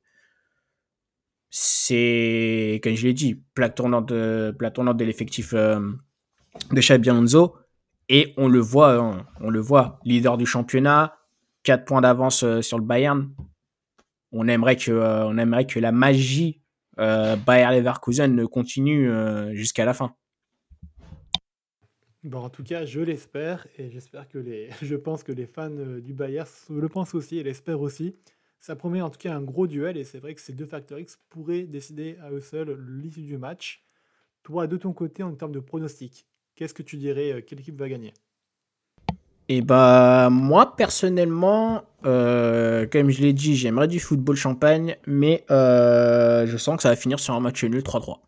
c'est, 1.56 2.80
comme 2.82 2.96
je 2.96 3.06
l'ai 3.06 3.12
dit, 3.12 3.40
plaque 3.54 3.76
tournante 3.76 4.08
de, 4.08 4.52
de 4.58 5.04
l'effectif 5.04 5.52
euh, 5.54 5.78
de 6.72 6.80
Xabi 6.80 7.10
Alonso. 7.10 7.54
Et 8.08 8.34
on 8.36 8.48
le 8.48 8.58
voit, 8.58 9.24
on 9.40 9.50
le 9.50 9.60
voit, 9.60 10.00
leader 10.04 10.36
du 10.36 10.46
championnat, 10.46 11.16
4 11.64 11.84
points 11.84 12.00
d'avance 12.00 12.44
euh, 12.44 12.62
sur 12.62 12.78
le 12.78 12.84
Bayern. 12.84 13.28
On 14.32 14.48
aimerait 14.48 14.76
que, 14.76 14.90
euh, 14.90 15.80
la 15.80 15.92
magie 15.92 16.60
Bayern 16.96 17.74
Leverkusen 17.74 18.46
continue 18.46 19.10
jusqu'à 19.52 19.84
la 19.84 19.94
fin. 19.94 20.14
Bon, 22.22 22.38
en 22.38 22.50
tout 22.50 22.62
cas, 22.62 22.84
je 22.84 23.00
l'espère 23.00 23.66
et 23.76 23.90
j'espère 23.90 24.28
que 24.28 24.38
les, 24.38 24.70
je 24.82 24.94
pense 24.94 25.24
que 25.24 25.32
les 25.32 25.46
fans 25.46 25.70
du 25.70 26.14
Bayern 26.14 26.46
le 26.70 26.88
pensent 26.88 27.16
aussi 27.16 27.38
et 27.38 27.42
l'espèrent 27.42 27.80
aussi. 27.80 28.14
Ça 28.60 28.76
promet 28.76 29.02
en 29.02 29.10
tout 29.10 29.18
cas 29.18 29.34
un 29.34 29.42
gros 29.42 29.66
duel 29.66 29.96
et 29.96 30.04
c'est 30.04 30.20
vrai 30.20 30.34
que 30.34 30.40
ces 30.40 30.52
deux 30.52 30.66
facteurs 30.66 30.98
X 30.98 31.18
pourraient 31.28 31.64
décider 31.64 32.16
à 32.22 32.30
eux 32.30 32.40
seuls 32.40 32.78
l'issue 32.88 33.22
du 33.22 33.36
match. 33.36 33.84
Toi, 34.44 34.66
de 34.66 34.76
ton 34.76 34.92
côté, 34.92 35.22
en 35.22 35.34
termes 35.34 35.52
de 35.52 35.60
pronostic, 35.60 36.26
qu'est-ce 36.54 36.74
que 36.74 36.82
tu 36.82 36.96
dirais 36.96 37.32
euh, 37.32 37.40
Quelle 37.40 37.60
équipe 37.60 37.78
va 37.78 37.88
gagner? 37.88 38.14
Et 39.48 39.58
eh 39.58 39.62
bah 39.62 40.30
moi 40.30 40.74
personnellement, 40.76 41.82
euh, 42.06 42.86
comme 42.86 43.10
je 43.10 43.20
l'ai 43.20 43.32
dit, 43.32 43.56
j'aimerais 43.56 43.88
du 43.88 44.00
football 44.00 44.36
champagne, 44.36 44.96
mais 45.06 45.44
euh, 45.50 46.46
je 46.46 46.56
sens 46.56 46.76
que 46.76 46.82
ça 46.82 46.88
va 46.88 46.96
finir 46.96 47.20
sur 47.20 47.34
un 47.34 47.40
match 47.40 47.62
nul 47.64 47.82
3-3. 47.82 48.20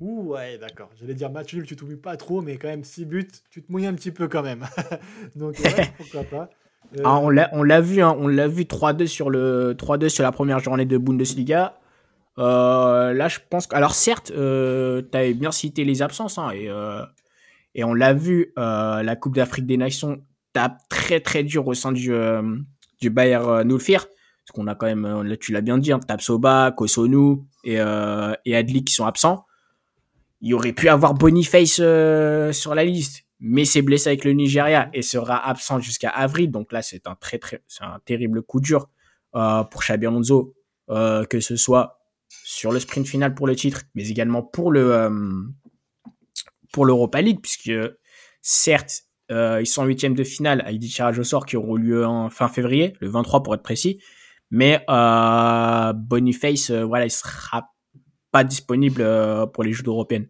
Ouh 0.00 0.32
ouais 0.32 0.58
d'accord, 0.58 0.90
j'allais 1.00 1.14
dire 1.14 1.30
match 1.30 1.54
nul, 1.54 1.64
tu 1.64 1.76
te 1.76 1.84
mouilles 1.84 1.96
pas 1.96 2.16
trop, 2.16 2.42
mais 2.42 2.56
quand 2.56 2.68
même 2.68 2.84
6 2.84 3.04
buts, 3.06 3.28
tu 3.50 3.62
te 3.62 3.72
mouilles 3.72 3.86
un 3.86 3.94
petit 3.94 4.10
peu 4.10 4.28
quand 4.28 4.42
même. 4.42 4.66
Donc 5.36 5.56
pourquoi 5.96 6.24
pas. 6.24 6.50
Ah, 7.04 7.18
on 7.18 7.30
l'a, 7.30 7.80
vu, 7.80 8.02
hein, 8.02 8.14
on 8.18 8.28
l'a 8.28 8.48
vu 8.48 8.62
3-2 8.64 9.06
sur 9.06 9.30
le 9.30 9.74
3-2 9.74 10.08
sur 10.08 10.22
la 10.22 10.32
première 10.32 10.58
journée 10.58 10.84
de 10.84 10.98
Bundesliga. 10.98 11.78
Euh, 12.38 13.12
là, 13.12 13.28
je 13.28 13.38
pense 13.48 13.66
que, 13.66 13.74
alors 13.74 13.94
certes, 13.94 14.30
euh, 14.30 15.02
tu 15.10 15.16
avais 15.16 15.34
bien 15.34 15.52
cité 15.52 15.84
les 15.84 16.02
absences, 16.02 16.38
hein, 16.38 16.50
et, 16.50 16.68
euh, 16.68 17.02
et 17.74 17.84
on 17.84 17.94
l'a 17.94 18.12
vu, 18.12 18.52
euh, 18.58 19.02
la 19.02 19.16
Coupe 19.16 19.34
d'Afrique 19.36 19.66
des 19.66 19.76
Nations 19.76 20.22
tape 20.52 20.78
très 20.88 21.20
très 21.20 21.42
dur 21.42 21.66
au 21.66 21.74
sein 21.74 21.92
du, 21.92 22.12
euh, 22.12 22.42
du 23.00 23.10
Bayer 23.10 23.64
Nulfir, 23.64 24.06
parce 24.06 24.54
qu'on 24.54 24.66
a 24.66 24.74
quand 24.74 24.86
même, 24.86 25.36
tu 25.40 25.52
l'as 25.52 25.60
bien 25.60 25.78
dit, 25.78 25.92
hein, 25.92 26.00
Tapsoba, 26.00 26.72
Kosonu 26.76 27.38
et, 27.64 27.78
et 28.44 28.56
Adli 28.56 28.84
qui 28.84 28.94
sont 28.94 29.06
absents. 29.06 29.46
Il 30.40 30.54
aurait 30.54 30.72
pu 30.72 30.88
avoir 30.88 31.14
Boniface 31.14 31.76
sur 31.76 32.74
la 32.74 32.84
liste 32.84 33.24
mais 33.44 33.64
s'est 33.64 33.82
blessé 33.82 34.08
avec 34.08 34.24
le 34.24 34.32
Nigeria 34.32 34.88
et 34.92 35.02
sera 35.02 35.48
absent 35.48 35.80
jusqu'à 35.80 36.10
avril. 36.10 36.50
Donc 36.52 36.72
là, 36.72 36.80
c'est 36.80 37.08
un 37.08 37.16
très 37.16 37.38
très, 37.38 37.60
c'est 37.66 37.82
un 37.82 37.98
terrible 38.04 38.42
coup 38.42 38.60
dur 38.60 38.88
euh, 39.34 39.64
pour 39.64 39.82
Xabi 39.82 40.06
Alonso, 40.06 40.54
euh, 40.90 41.24
que 41.24 41.40
ce 41.40 41.56
soit 41.56 41.98
sur 42.28 42.70
le 42.70 42.78
sprint 42.78 43.06
final 43.06 43.34
pour 43.34 43.48
le 43.48 43.56
titre, 43.56 43.82
mais 43.96 44.08
également 44.08 44.42
pour 44.44 44.70
le 44.70 44.92
euh, 44.94 45.42
pour 46.72 46.86
l'Europa 46.86 47.20
League, 47.20 47.40
puisque 47.42 47.72
certes, 48.40 49.02
euh, 49.32 49.60
ils 49.60 49.66
sont 49.66 49.82
en 49.82 49.86
huitième 49.86 50.14
de 50.14 50.24
finale 50.24 50.60
avec 50.60 50.78
des 50.78 50.88
tirages 50.88 51.18
au 51.18 51.24
sort 51.24 51.46
qui 51.46 51.56
auront 51.56 51.76
lieu 51.76 52.06
en 52.06 52.30
fin 52.30 52.48
février, 52.48 52.94
le 53.00 53.08
23 53.08 53.42
pour 53.42 53.54
être 53.54 53.62
précis. 53.62 54.00
Mais 54.50 54.84
euh, 54.90 55.92
Boniface, 55.92 56.70
voilà, 56.70 57.06
il 57.06 57.10
sera 57.10 57.72
pas 58.30 58.44
disponible 58.44 59.04
pour 59.52 59.64
les 59.64 59.72
Jeux 59.72 59.84
européennes. 59.86 60.28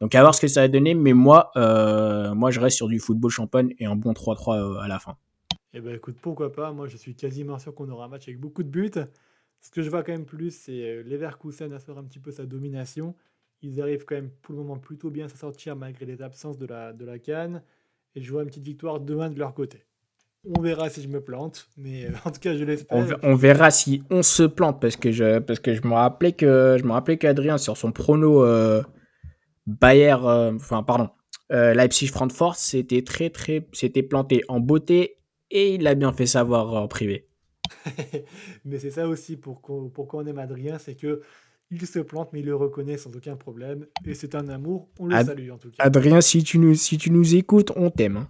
Donc 0.00 0.14
à 0.14 0.22
voir 0.22 0.34
ce 0.34 0.40
que 0.40 0.48
ça 0.48 0.62
va 0.62 0.68
donner, 0.68 0.94
mais 0.94 1.12
moi, 1.12 1.50
euh, 1.56 2.34
moi 2.34 2.50
je 2.50 2.58
reste 2.58 2.76
sur 2.76 2.88
du 2.88 2.98
football 2.98 3.30
champagne 3.30 3.74
et 3.78 3.84
un 3.84 3.96
bon 3.96 4.12
3-3 4.12 4.58
euh, 4.58 4.78
à 4.78 4.88
la 4.88 4.98
fin. 4.98 5.16
Eh 5.74 5.80
ben 5.80 5.94
écoute, 5.94 6.16
pourquoi 6.20 6.52
pas, 6.52 6.72
moi 6.72 6.88
je 6.88 6.96
suis 6.96 7.14
quasiment 7.14 7.58
sûr 7.58 7.74
qu'on 7.74 7.88
aura 7.90 8.06
un 8.06 8.08
match 8.08 8.26
avec 8.26 8.40
beaucoup 8.40 8.62
de 8.62 8.68
buts. 8.68 8.90
Ce 9.60 9.70
que 9.70 9.82
je 9.82 9.90
vois 9.90 10.02
quand 10.02 10.12
même 10.12 10.24
plus, 10.24 10.52
c'est 10.52 10.82
euh, 10.82 11.02
Leverkusen 11.02 11.78
faire 11.78 11.98
un 11.98 12.04
petit 12.04 12.18
peu 12.18 12.30
sa 12.30 12.46
domination. 12.46 13.14
Ils 13.60 13.82
arrivent 13.82 14.06
quand 14.06 14.14
même 14.14 14.30
pour 14.40 14.54
le 14.54 14.62
moment 14.62 14.78
plutôt 14.78 15.10
bien 15.10 15.26
à 15.26 15.28
s'en 15.28 15.36
sortir 15.36 15.76
malgré 15.76 16.06
les 16.06 16.22
absences 16.22 16.56
de 16.56 16.64
la, 16.64 16.94
de 16.94 17.04
la 17.04 17.18
Cannes. 17.18 17.62
Et 18.14 18.22
je 18.22 18.30
vois 18.30 18.42
une 18.42 18.48
petite 18.48 18.64
victoire 18.64 19.00
2-1 19.00 19.34
de 19.34 19.38
leur 19.38 19.54
côté. 19.54 19.86
On 20.56 20.60
verra 20.60 20.88
si 20.88 21.02
je 21.02 21.08
me 21.08 21.20
plante, 21.20 21.68
mais 21.76 22.08
en 22.24 22.30
tout 22.30 22.40
cas 22.40 22.56
je 22.56 22.64
l'espère. 22.64 23.18
On, 23.22 23.34
verra 23.34 23.70
si 23.70 24.02
on 24.10 24.22
se 24.22 24.42
plante 24.42 24.80
parce 24.80 24.96
que 24.96 25.12
je 25.12 25.38
parce 25.38 25.60
que 25.60 25.74
je 25.74 25.86
me 25.86 25.92
rappelais 25.92 26.32
que 26.32 26.76
je 26.78 26.84
me 26.84 26.92
rappelais 26.92 27.18
qu'Adrien 27.18 27.58
sur 27.58 27.76
son 27.76 27.92
prono 27.92 28.42
Bayer, 29.66 30.16
euh, 30.24 30.52
enfin 30.54 30.82
pardon, 30.82 31.10
euh, 31.52 31.74
Leipzig-Francfort, 31.74 32.56
c'était 32.56 33.02
très 33.02 33.30
très, 33.30 33.68
c'était 33.72 34.02
planté 34.02 34.42
en 34.48 34.60
beauté 34.60 35.18
et 35.50 35.74
il 35.74 35.82
l'a 35.82 35.94
bien 35.94 36.12
fait 36.12 36.26
savoir 36.26 36.74
en 36.74 36.88
privé. 36.88 37.28
mais 38.64 38.78
c'est 38.78 38.90
ça 38.90 39.06
aussi 39.06 39.36
pourquoi, 39.36 39.76
pourquoi 39.92 40.22
on 40.22 40.26
aime 40.26 40.38
Adrien, 40.38 40.78
c'est 40.78 40.96
que 40.96 41.22
il 41.70 41.86
se 41.86 42.00
plante 42.00 42.32
mais 42.32 42.40
il 42.40 42.46
le 42.46 42.56
reconnaît 42.56 42.96
sans 42.96 43.14
aucun 43.16 43.36
problème 43.36 43.86
et 44.04 44.14
c'est 44.14 44.34
un 44.34 44.48
amour, 44.48 44.88
on 44.98 45.06
le 45.06 45.24
salue 45.24 45.50
en 45.50 45.58
tout 45.58 45.70
cas. 45.70 45.82
Adrien, 45.84 46.20
si 46.20 46.42
tu 46.42 46.58
nous, 46.58 46.74
si 46.74 46.98
tu 46.98 47.10
nous 47.10 47.34
écoutes, 47.34 47.72
on 47.76 47.90
t'aime. 47.90 48.16
Hein. 48.18 48.28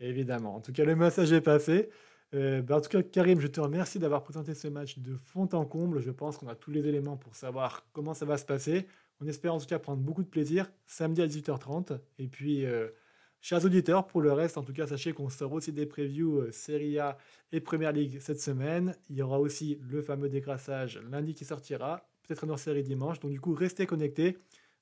Évidemment, 0.00 0.56
en 0.56 0.60
tout 0.60 0.72
cas 0.72 0.84
le 0.84 0.96
message 0.96 1.32
est 1.32 1.40
passé. 1.40 1.88
Euh, 2.34 2.60
bah, 2.60 2.76
en 2.76 2.80
tout 2.80 2.90
cas, 2.90 3.02
Karim, 3.02 3.40
je 3.40 3.46
te 3.46 3.60
remercie 3.60 3.98
d'avoir 3.98 4.22
présenté 4.22 4.54
ce 4.54 4.68
match 4.68 4.98
de 4.98 5.16
fond 5.16 5.48
en 5.52 5.64
comble. 5.64 6.00
Je 6.00 6.10
pense 6.10 6.36
qu'on 6.36 6.48
a 6.48 6.54
tous 6.54 6.70
les 6.70 6.86
éléments 6.86 7.16
pour 7.16 7.34
savoir 7.34 7.86
comment 7.92 8.14
ça 8.14 8.26
va 8.26 8.36
se 8.36 8.44
passer. 8.44 8.86
On 9.20 9.26
espère 9.26 9.54
en 9.54 9.58
tout 9.58 9.66
cas 9.66 9.78
prendre 9.78 10.02
beaucoup 10.02 10.22
de 10.22 10.28
plaisir 10.28 10.70
samedi 10.86 11.22
à 11.22 11.26
18h30. 11.26 11.98
Et 12.18 12.28
puis, 12.28 12.66
euh, 12.66 12.88
chers 13.40 13.64
auditeurs, 13.64 14.06
pour 14.06 14.20
le 14.20 14.32
reste, 14.32 14.58
en 14.58 14.62
tout 14.62 14.72
cas, 14.72 14.86
sachez 14.86 15.12
qu'on 15.12 15.30
sort 15.30 15.52
aussi 15.52 15.72
des 15.72 15.86
previews 15.86 16.40
euh, 16.40 16.52
Serie 16.52 16.98
A 16.98 17.16
et 17.50 17.60
Première 17.60 17.92
League 17.92 18.18
cette 18.20 18.40
semaine. 18.40 18.94
Il 19.08 19.16
y 19.16 19.22
aura 19.22 19.40
aussi 19.40 19.78
le 19.80 20.02
fameux 20.02 20.28
décrassage 20.28 21.00
lundi 21.10 21.34
qui 21.34 21.46
sortira, 21.46 22.06
peut-être 22.28 22.44
une 22.44 22.56
série 22.56 22.82
dimanche. 22.82 23.18
Donc, 23.20 23.32
du 23.32 23.40
coup, 23.40 23.54
restez 23.54 23.86
connectés. 23.86 24.38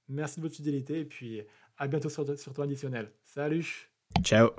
Merci 0.08 0.40
de 0.40 0.42
votre 0.42 0.56
fidélité 0.56 1.00
et 1.00 1.04
puis 1.04 1.42
à 1.78 1.88
bientôt 1.88 2.08
sur, 2.08 2.38
sur 2.38 2.52
ton 2.52 2.62
additionnel. 2.62 3.10
Salut 3.24 3.90
Ciao 4.22 4.50